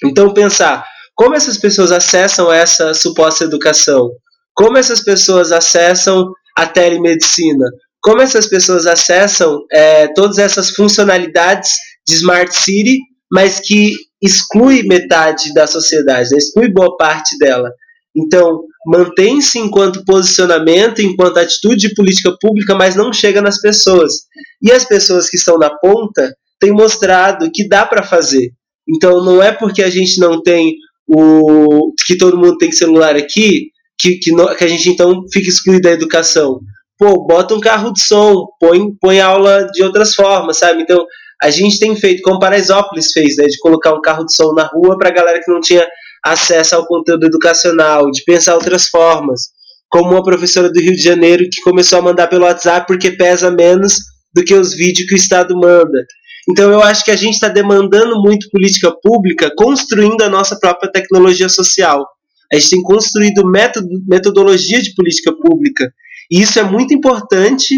Então, 0.04 0.32
pensar 0.32 0.84
como 1.14 1.34
essas 1.34 1.58
pessoas 1.58 1.92
acessam 1.92 2.50
essa 2.50 2.94
suposta 2.94 3.44
educação, 3.44 4.10
como 4.54 4.78
essas 4.78 5.02
pessoas 5.02 5.52
acessam 5.52 6.32
a 6.56 6.66
telemedicina, 6.66 7.66
como 8.00 8.22
essas 8.22 8.46
pessoas 8.46 8.86
acessam 8.86 9.58
é, 9.70 10.08
todas 10.14 10.38
essas 10.38 10.70
funcionalidades 10.70 11.72
de 12.06 12.14
Smart 12.14 12.54
City, 12.54 12.98
mas 13.30 13.60
que 13.60 13.92
exclui 14.20 14.82
metade 14.82 15.52
da 15.54 15.66
sociedade, 15.66 16.30
né? 16.30 16.38
exclui 16.38 16.70
boa 16.70 16.96
parte 16.96 17.38
dela. 17.38 17.70
Então, 18.16 18.62
mantém-se 18.86 19.58
enquanto 19.58 20.04
posicionamento, 20.04 21.00
enquanto 21.00 21.38
atitude 21.38 21.88
de 21.88 21.94
política 21.94 22.34
pública, 22.40 22.74
mas 22.74 22.96
não 22.96 23.12
chega 23.12 23.40
nas 23.40 23.60
pessoas. 23.60 24.12
E 24.60 24.72
as 24.72 24.84
pessoas 24.84 25.30
que 25.30 25.36
estão 25.36 25.56
na 25.58 25.70
ponta 25.70 26.34
têm 26.58 26.72
mostrado 26.72 27.50
que 27.52 27.68
dá 27.68 27.86
para 27.86 28.02
fazer. 28.02 28.50
Então, 28.88 29.24
não 29.24 29.42
é 29.42 29.52
porque 29.52 29.82
a 29.82 29.90
gente 29.90 30.18
não 30.18 30.42
tem 30.42 30.74
o. 31.06 31.92
que 32.06 32.16
todo 32.16 32.36
mundo 32.36 32.58
tem 32.58 32.72
celular 32.72 33.14
aqui, 33.14 33.70
que, 33.98 34.16
que, 34.16 34.32
no, 34.32 34.54
que 34.56 34.64
a 34.64 34.68
gente 34.68 34.88
então 34.88 35.22
fica 35.32 35.48
excluído 35.48 35.82
da 35.82 35.92
educação. 35.92 36.60
Pô, 36.98 37.26
bota 37.26 37.54
um 37.54 37.60
carro 37.60 37.92
de 37.92 38.02
som, 38.02 38.46
põe, 38.58 38.92
põe 39.00 39.20
aula 39.20 39.66
de 39.72 39.82
outras 39.82 40.14
formas, 40.14 40.58
sabe? 40.58 40.82
Então, 40.82 41.04
a 41.42 41.50
gente 41.50 41.78
tem 41.78 41.96
feito, 41.96 42.22
como 42.22 42.38
Paraisópolis 42.38 43.12
fez, 43.12 43.36
né, 43.36 43.46
de 43.46 43.58
colocar 43.58 43.94
um 43.94 44.00
carro 44.00 44.24
de 44.24 44.34
som 44.34 44.52
na 44.52 44.64
rua 44.64 44.98
para 44.98 45.08
a 45.08 45.12
galera 45.12 45.40
que 45.42 45.50
não 45.50 45.60
tinha 45.60 45.86
acesso 46.24 46.76
ao 46.76 46.86
conteúdo 46.86 47.26
educacional, 47.26 48.10
de 48.10 48.22
pensar 48.24 48.54
outras 48.54 48.88
formas. 48.88 49.48
Como 49.88 50.10
uma 50.10 50.22
professora 50.22 50.70
do 50.70 50.80
Rio 50.80 50.94
de 50.94 51.02
Janeiro 51.02 51.44
que 51.50 51.62
começou 51.62 51.98
a 51.98 52.02
mandar 52.02 52.28
pelo 52.28 52.44
WhatsApp 52.44 52.86
porque 52.86 53.10
pesa 53.10 53.50
menos 53.50 53.94
do 54.34 54.44
que 54.44 54.54
os 54.54 54.74
vídeos 54.74 55.08
que 55.08 55.14
o 55.14 55.16
Estado 55.16 55.54
manda. 55.56 56.06
Então 56.48 56.70
eu 56.70 56.82
acho 56.82 57.04
que 57.04 57.10
a 57.10 57.16
gente 57.16 57.34
está 57.34 57.48
demandando 57.48 58.20
muito 58.22 58.48
política 58.50 58.92
pública, 59.02 59.50
construindo 59.56 60.22
a 60.22 60.28
nossa 60.28 60.58
própria 60.58 60.90
tecnologia 60.90 61.48
social. 61.48 62.06
A 62.52 62.56
gente 62.56 62.70
tem 62.70 62.82
construído 62.82 63.48
método, 63.48 63.88
metodologia 64.08 64.82
de 64.82 64.94
política 64.94 65.32
pública. 65.32 65.92
E 66.30 66.40
isso 66.40 66.58
é 66.58 66.62
muito 66.62 66.94
importante, 66.94 67.74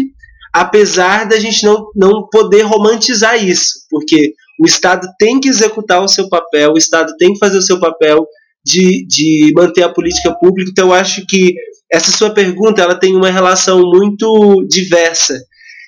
apesar 0.53 1.27
da 1.27 1.39
gente 1.39 1.65
não, 1.65 1.89
não 1.95 2.27
poder 2.31 2.61
romantizar 2.61 3.43
isso, 3.43 3.85
porque 3.89 4.33
o 4.61 4.67
Estado 4.67 5.07
tem 5.17 5.39
que 5.39 5.49
executar 5.49 6.03
o 6.03 6.07
seu 6.07 6.29
papel, 6.29 6.73
o 6.73 6.77
Estado 6.77 7.13
tem 7.17 7.33
que 7.33 7.39
fazer 7.39 7.57
o 7.57 7.61
seu 7.61 7.79
papel 7.79 8.25
de, 8.63 9.05
de 9.07 9.51
manter 9.55 9.83
a 9.83 9.91
política 9.91 10.31
pública. 10.33 10.69
Então, 10.71 10.89
eu 10.89 10.93
acho 10.93 11.25
que 11.27 11.55
essa 11.91 12.11
sua 12.11 12.31
pergunta 12.31 12.81
ela 12.81 12.95
tem 12.95 13.15
uma 13.15 13.31
relação 13.31 13.81
muito 13.81 14.63
diversa 14.69 15.39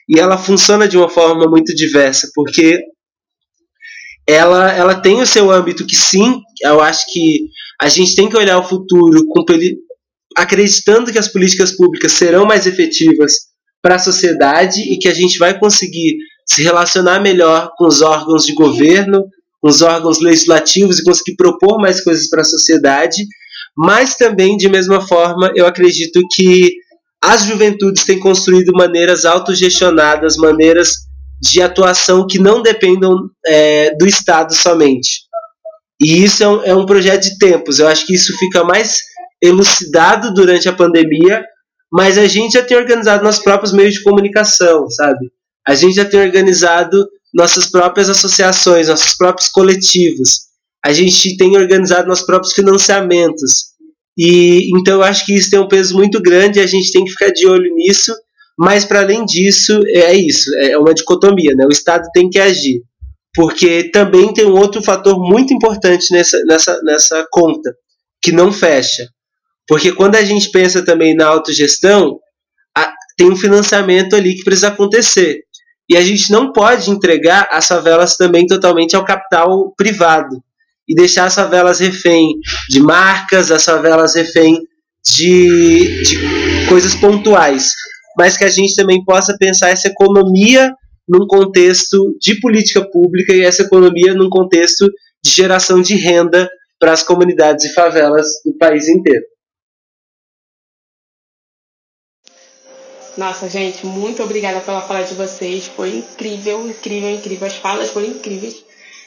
e 0.09 0.19
ela 0.19 0.37
funciona 0.37 0.87
de 0.87 0.97
uma 0.97 1.09
forma 1.09 1.47
muito 1.47 1.73
diversa, 1.75 2.29
porque 2.33 2.79
ela, 4.27 4.71
ela 4.71 4.95
tem 4.95 5.21
o 5.21 5.25
seu 5.25 5.51
âmbito 5.51 5.85
que 5.85 5.95
sim, 5.95 6.41
eu 6.63 6.81
acho 6.81 7.05
que 7.13 7.47
a 7.79 7.87
gente 7.87 8.15
tem 8.15 8.27
que 8.27 8.37
olhar 8.37 8.57
o 8.57 8.67
futuro 8.67 9.25
com, 9.27 9.43
acreditando 10.35 11.11
que 11.11 11.19
as 11.19 11.27
políticas 11.27 11.75
públicas 11.75 12.13
serão 12.13 12.45
mais 12.45 12.65
efetivas 12.65 13.33
para 13.85 13.97
a 13.97 13.99
sociedade 13.99 14.81
e 14.81 14.97
que 14.97 15.07
a 15.07 15.13
gente 15.13 15.37
vai 15.37 15.59
conseguir 15.59 16.17
se 16.43 16.63
relacionar 16.63 17.19
melhor 17.19 17.69
com 17.77 17.85
os 17.85 18.01
órgãos 18.01 18.43
de 18.43 18.55
governo, 18.55 19.25
com 19.61 19.69
os 19.69 19.83
órgãos 19.83 20.19
legislativos 20.19 20.97
e 20.97 21.03
conseguir 21.03 21.35
propor 21.35 21.79
mais 21.79 22.03
coisas 22.03 22.27
para 22.27 22.41
a 22.41 22.45
sociedade, 22.45 23.23
mas 23.77 24.15
também, 24.15 24.57
de 24.57 24.67
mesma 24.67 25.07
forma, 25.07 25.51
eu 25.55 25.67
acredito 25.67 26.19
que 26.33 26.73
as 27.23 27.43
juventudes 27.43 28.05
têm 28.05 28.19
construído 28.19 28.71
maneiras 28.73 29.23
autogestionadas, 29.23 30.35
maneiras 30.35 30.93
de 31.39 31.61
atuação 31.61 32.25
que 32.25 32.39
não 32.39 32.63
dependam 32.63 33.29
é, 33.45 33.95
do 33.97 34.07
Estado 34.07 34.55
somente. 34.55 35.25
E 36.01 36.23
isso 36.23 36.43
é 36.43 36.47
um, 36.47 36.63
é 36.63 36.75
um 36.75 36.87
projeto 36.87 37.21
de 37.21 37.37
tempos. 37.37 37.77
Eu 37.77 37.87
acho 37.87 38.03
que 38.07 38.15
isso 38.15 38.35
fica 38.39 38.63
mais 38.63 38.97
elucidado 39.39 40.33
durante 40.33 40.67
a 40.67 40.73
pandemia, 40.73 41.45
mas 41.95 42.17
a 42.17 42.27
gente 42.27 42.51
já 42.51 42.61
tem 42.61 42.75
organizado 42.75 43.23
nossos 43.23 43.41
próprios 43.41 43.71
meios 43.71 43.93
de 43.93 44.03
comunicação, 44.03 44.89
sabe? 44.89 45.31
A 45.65 45.73
gente 45.75 45.95
já 45.95 46.03
tem 46.03 46.19
organizado 46.19 47.07
nossas 47.33 47.67
próprias 47.71 48.09
associações, 48.09 48.89
nossos 48.89 49.15
próprios 49.15 49.47
coletivos. 49.47 50.41
A 50.85 50.91
gente 50.91 51.37
tem 51.37 51.55
organizado 51.55 52.05
nossos 52.09 52.25
próprios 52.25 52.51
financiamentos. 52.51 53.67
E 54.17 54.69
então 54.77 54.95
eu 54.95 55.03
acho 55.03 55.25
que 55.25 55.35
isso 55.35 55.49
tem 55.49 55.57
um 55.57 55.69
peso 55.69 55.95
muito 55.95 56.21
grande 56.21 56.59
e 56.59 56.61
a 56.61 56.67
gente 56.67 56.91
tem 56.91 57.05
que 57.05 57.11
ficar 57.11 57.29
de 57.29 57.47
olho 57.47 57.73
nisso. 57.73 58.13
Mas 58.59 58.83
para 58.83 58.99
além 58.99 59.23
disso, 59.23 59.79
é 59.87 60.13
isso, 60.13 60.53
é 60.57 60.77
uma 60.77 60.93
dicotomia, 60.93 61.55
né? 61.55 61.65
O 61.65 61.71
Estado 61.71 62.09
tem 62.13 62.29
que 62.29 62.39
agir. 62.39 62.81
Porque 63.33 63.89
também 63.89 64.33
tem 64.33 64.45
um 64.45 64.57
outro 64.57 64.83
fator 64.83 65.17
muito 65.17 65.53
importante 65.53 66.11
nessa, 66.11 66.37
nessa, 66.45 66.77
nessa 66.83 67.25
conta, 67.31 67.73
que 68.21 68.33
não 68.33 68.51
fecha. 68.51 69.07
Porque 69.67 69.91
quando 69.91 70.15
a 70.15 70.23
gente 70.23 70.51
pensa 70.51 70.83
também 70.83 71.15
na 71.15 71.25
autogestão, 71.25 72.19
a, 72.77 72.93
tem 73.17 73.31
um 73.31 73.35
financiamento 73.35 74.15
ali 74.15 74.35
que 74.35 74.43
precisa 74.43 74.67
acontecer. 74.67 75.41
E 75.89 75.95
a 75.95 76.01
gente 76.01 76.31
não 76.31 76.51
pode 76.51 76.89
entregar 76.89 77.47
as 77.51 77.67
favelas 77.67 78.17
também 78.17 78.45
totalmente 78.47 78.95
ao 78.95 79.05
capital 79.05 79.73
privado 79.77 80.43
e 80.87 80.95
deixar 80.95 81.25
as 81.25 81.35
favelas 81.35 81.79
refém 81.79 82.35
de 82.69 82.79
marcas, 82.79 83.51
as 83.51 83.63
favelas 83.63 84.15
refém 84.15 84.59
de, 85.03 86.01
de 86.03 86.67
coisas 86.67 86.95
pontuais, 86.95 87.71
mas 88.17 88.37
que 88.37 88.43
a 88.43 88.49
gente 88.49 88.75
também 88.75 89.03
possa 89.03 89.35
pensar 89.37 89.69
essa 89.69 89.87
economia 89.87 90.73
num 91.07 91.27
contexto 91.27 92.15
de 92.19 92.39
política 92.39 92.83
pública 92.89 93.33
e 93.33 93.43
essa 93.43 93.61
economia 93.61 94.15
num 94.15 94.29
contexto 94.29 94.87
de 95.23 95.31
geração 95.31 95.81
de 95.81 95.95
renda 95.95 96.49
para 96.79 96.91
as 96.91 97.03
comunidades 97.03 97.65
e 97.65 97.73
favelas 97.73 98.27
do 98.43 98.53
país 98.57 98.87
inteiro. 98.87 99.23
Nossa, 103.17 103.47
gente, 103.49 103.85
muito 103.85 104.21
obrigada 104.21 104.59
pela 104.59 104.81
fala 104.81 105.03
de 105.03 105.13
vocês. 105.15 105.67
Foi 105.67 105.89
incrível, 105.89 106.67
incrível, 106.67 107.09
incrível. 107.11 107.47
As 107.47 107.55
falas 107.55 107.91
foram 107.91 108.07
incríveis. 108.07 108.63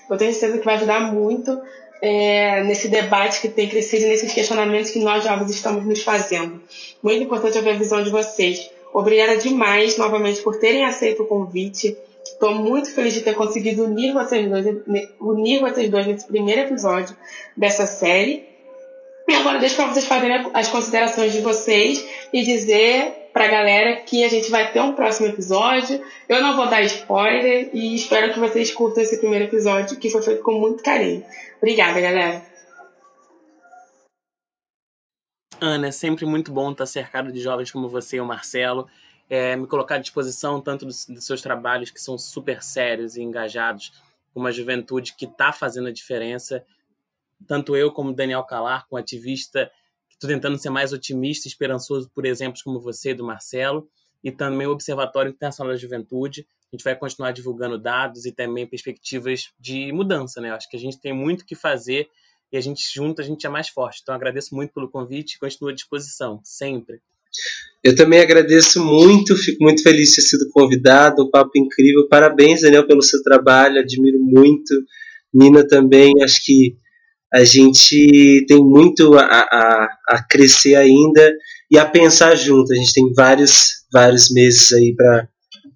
Eu 0.08 0.16
tenho 0.16 0.32
certeza 0.32 0.58
que 0.58 0.64
vai 0.64 0.76
ajudar 0.76 1.12
muito 1.12 1.60
é, 2.00 2.64
nesse 2.64 2.88
debate 2.88 3.40
que 3.40 3.48
tem 3.48 3.68
crescido 3.68 4.06
nesses 4.06 4.32
questionamentos 4.32 4.90
que 4.90 4.98
nós 5.00 5.24
jovens 5.24 5.50
estamos 5.50 5.84
nos 5.84 6.02
fazendo. 6.02 6.62
Muito 7.02 7.22
importante 7.22 7.58
ouvir 7.58 7.70
a 7.70 7.74
visão 7.74 8.02
de 8.02 8.10
vocês. 8.10 8.70
Obrigada 8.94 9.36
demais 9.36 9.98
novamente 9.98 10.40
por 10.40 10.58
terem 10.58 10.84
aceito 10.84 11.22
o 11.22 11.26
convite. 11.26 11.94
Estou 12.24 12.54
muito 12.54 12.90
feliz 12.92 13.12
de 13.12 13.20
ter 13.20 13.34
conseguido 13.34 13.84
unir 13.84 14.14
vocês 14.14 14.48
dois, 14.48 14.66
unir 15.20 15.60
vocês 15.60 15.90
dois 15.90 16.06
nesse 16.06 16.26
primeiro 16.26 16.62
episódio 16.62 17.14
dessa 17.56 17.84
série. 17.84 18.46
E 19.28 19.34
agora 19.34 19.58
deixo 19.58 19.76
para 19.76 19.92
vocês 19.92 20.06
fazerem 20.06 20.50
as 20.54 20.68
considerações 20.68 21.32
de 21.32 21.40
vocês 21.40 22.02
e 22.32 22.42
dizer 22.42 23.27
para 23.38 23.46
galera 23.46 24.00
que 24.00 24.24
a 24.24 24.28
gente 24.28 24.50
vai 24.50 24.72
ter 24.72 24.80
um 24.80 24.94
próximo 24.94 25.28
episódio. 25.28 26.04
Eu 26.28 26.42
não 26.42 26.56
vou 26.56 26.68
dar 26.68 26.82
spoiler 26.82 27.70
e 27.72 27.94
espero 27.94 28.34
que 28.34 28.40
vocês 28.40 28.72
curtam 28.72 29.00
esse 29.00 29.16
primeiro 29.18 29.44
episódio 29.44 29.96
que 29.96 30.10
foi 30.10 30.20
feito 30.22 30.42
com 30.42 30.58
muito 30.58 30.82
carinho. 30.82 31.24
Obrigada, 31.58 32.00
galera. 32.00 32.42
Ana, 35.60 35.86
é 35.86 35.92
sempre 35.92 36.26
muito 36.26 36.50
bom 36.50 36.72
estar 36.72 36.86
cercado 36.86 37.30
de 37.30 37.40
jovens 37.40 37.70
como 37.70 37.88
você 37.88 38.16
e 38.16 38.20
o 38.20 38.26
Marcelo. 38.26 38.88
É, 39.30 39.54
me 39.54 39.68
colocar 39.68 39.94
à 39.94 39.98
disposição 39.98 40.60
tanto 40.60 40.84
dos, 40.84 41.06
dos, 41.06 41.24
seus 41.24 41.40
trabalhos, 41.40 41.92
que 41.92 42.00
são 42.00 42.18
super 42.18 42.60
sérios 42.60 43.16
e 43.16 43.22
engajados, 43.22 43.92
com 44.34 44.40
uma 44.40 44.50
juventude 44.50 45.14
que 45.16 45.26
está 45.26 45.52
fazendo 45.52 45.86
a 45.86 45.92
diferença 45.92 46.64
tanto 47.46 47.76
eu 47.76 47.92
como 47.92 48.12
Daniel 48.12 48.42
Calar, 48.44 48.86
com 48.88 48.96
ativista, 48.96 49.70
estou 50.18 50.28
tentando 50.28 50.58
ser 50.58 50.70
mais 50.70 50.92
otimista 50.92 51.46
e 51.46 51.50
esperançoso 51.50 52.10
por 52.12 52.26
exemplos 52.26 52.62
como 52.62 52.80
você 52.80 53.10
e 53.10 53.14
do 53.14 53.24
Marcelo. 53.24 53.88
e 54.22 54.32
também 54.32 54.66
o 54.66 54.72
Observatório 54.72 55.30
Internacional 55.30 55.72
da 55.72 55.78
Juventude. 55.78 56.44
A 56.72 56.76
gente 56.76 56.82
vai 56.82 56.96
continuar 56.96 57.30
divulgando 57.30 57.78
dados 57.78 58.26
e 58.26 58.32
também 58.32 58.66
perspectivas 58.66 59.50
de 59.58 59.92
mudança, 59.92 60.40
né? 60.40 60.50
Acho 60.50 60.68
que 60.68 60.76
a 60.76 60.80
gente 60.80 61.00
tem 61.00 61.12
muito 61.12 61.46
que 61.46 61.54
fazer 61.54 62.08
e 62.52 62.56
a 62.56 62.60
gente 62.60 62.82
junto 62.92 63.20
a 63.20 63.24
gente 63.24 63.46
é 63.46 63.48
mais 63.48 63.68
forte. 63.68 64.00
Então 64.02 64.14
agradeço 64.14 64.54
muito 64.54 64.74
pelo 64.74 64.90
convite 64.90 65.34
e 65.34 65.38
continuo 65.38 65.70
à 65.70 65.74
disposição, 65.74 66.40
sempre. 66.42 67.00
Eu 67.84 67.94
também 67.94 68.20
agradeço 68.20 68.84
muito, 68.84 69.36
fico 69.36 69.62
muito 69.62 69.82
feliz 69.82 70.08
de 70.08 70.16
ter 70.16 70.22
sido 70.22 70.50
convidado, 70.50 71.22
um 71.22 71.30
papo 71.30 71.52
incrível. 71.56 72.08
Parabéns, 72.08 72.62
Daniel, 72.62 72.86
pelo 72.86 73.02
seu 73.02 73.22
trabalho, 73.22 73.78
admiro 73.78 74.18
muito. 74.18 74.74
Nina 75.32 75.66
também, 75.66 76.12
acho 76.22 76.44
que 76.44 76.76
a 77.32 77.44
gente 77.44 78.44
tem 78.46 78.58
muito 78.58 79.16
a, 79.18 79.22
a, 79.22 79.88
a 80.08 80.22
crescer 80.28 80.74
ainda 80.74 81.32
e 81.70 81.78
a 81.78 81.84
pensar 81.84 82.34
junto. 82.34 82.72
A 82.72 82.76
gente 82.76 82.92
tem 82.92 83.12
vários, 83.14 83.84
vários 83.92 84.30
meses 84.30 84.72
aí 84.72 84.94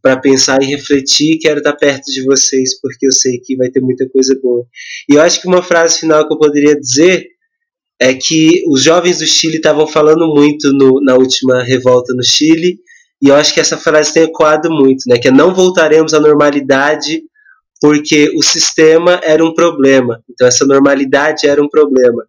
para 0.01 0.17
pensar 0.17 0.63
e 0.63 0.67
refletir. 0.67 1.39
Quero 1.39 1.59
estar 1.59 1.75
perto 1.75 2.11
de 2.11 2.25
vocês 2.25 2.81
porque 2.81 3.07
eu 3.07 3.13
sei 3.13 3.39
que 3.39 3.57
vai 3.57 3.71
ter 3.71 3.81
muita 3.81 4.09
coisa 4.09 4.39
boa. 4.43 4.65
E 5.11 5.15
eu 5.15 5.21
acho 5.21 5.41
que 5.41 5.49
uma 5.49 5.63
frase 5.63 6.01
final 6.01 6.27
que 6.27 6.33
eu 6.33 6.39
poderia 6.39 6.79
dizer 6.79 7.27
é 8.01 8.15
que 8.15 8.65
os 8.67 8.83
jovens 8.83 9.19
do 9.19 9.27
Chile 9.27 9.57
estavam 9.57 9.87
falando 9.87 10.27
muito 10.35 10.73
no, 10.73 11.01
na 11.05 11.15
última 11.15 11.63
revolta 11.63 12.13
no 12.15 12.25
Chile, 12.25 12.79
e 13.23 13.29
eu 13.29 13.37
acho 13.37 13.55
que 13.55 13.61
essa 13.61 13.77
frase 13.77 14.13
tem 14.13 14.25
ecoado 14.25 14.69
muito, 14.69 15.05
né? 15.07 15.17
Que 15.19 15.29
é 15.29 15.31
não 15.31 15.55
voltaremos 15.55 16.13
à 16.13 16.19
normalidade 16.19 17.23
porque 17.83 18.33
o 18.37 18.43
sistema 18.45 19.21
era 19.25 19.45
um 19.45 19.53
problema. 19.53 20.23
Então 20.31 20.47
essa 20.47 20.65
normalidade 20.65 21.49
era 21.49 21.61
um 21.61 21.69
problema. 21.69 22.25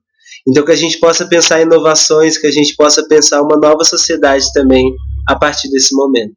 Então 0.47 0.65
que 0.65 0.71
a 0.71 0.75
gente 0.75 0.99
possa 0.99 1.27
pensar 1.27 1.61
em 1.61 1.65
inovações, 1.65 2.39
que 2.39 2.47
a 2.47 2.51
gente 2.51 2.75
possa 2.75 3.07
pensar 3.07 3.39
uma 3.43 3.55
nova 3.55 3.83
sociedade 3.83 4.51
também 4.51 4.83
a 5.29 5.35
partir 5.35 5.69
desse 5.69 5.95
momento. 5.95 6.35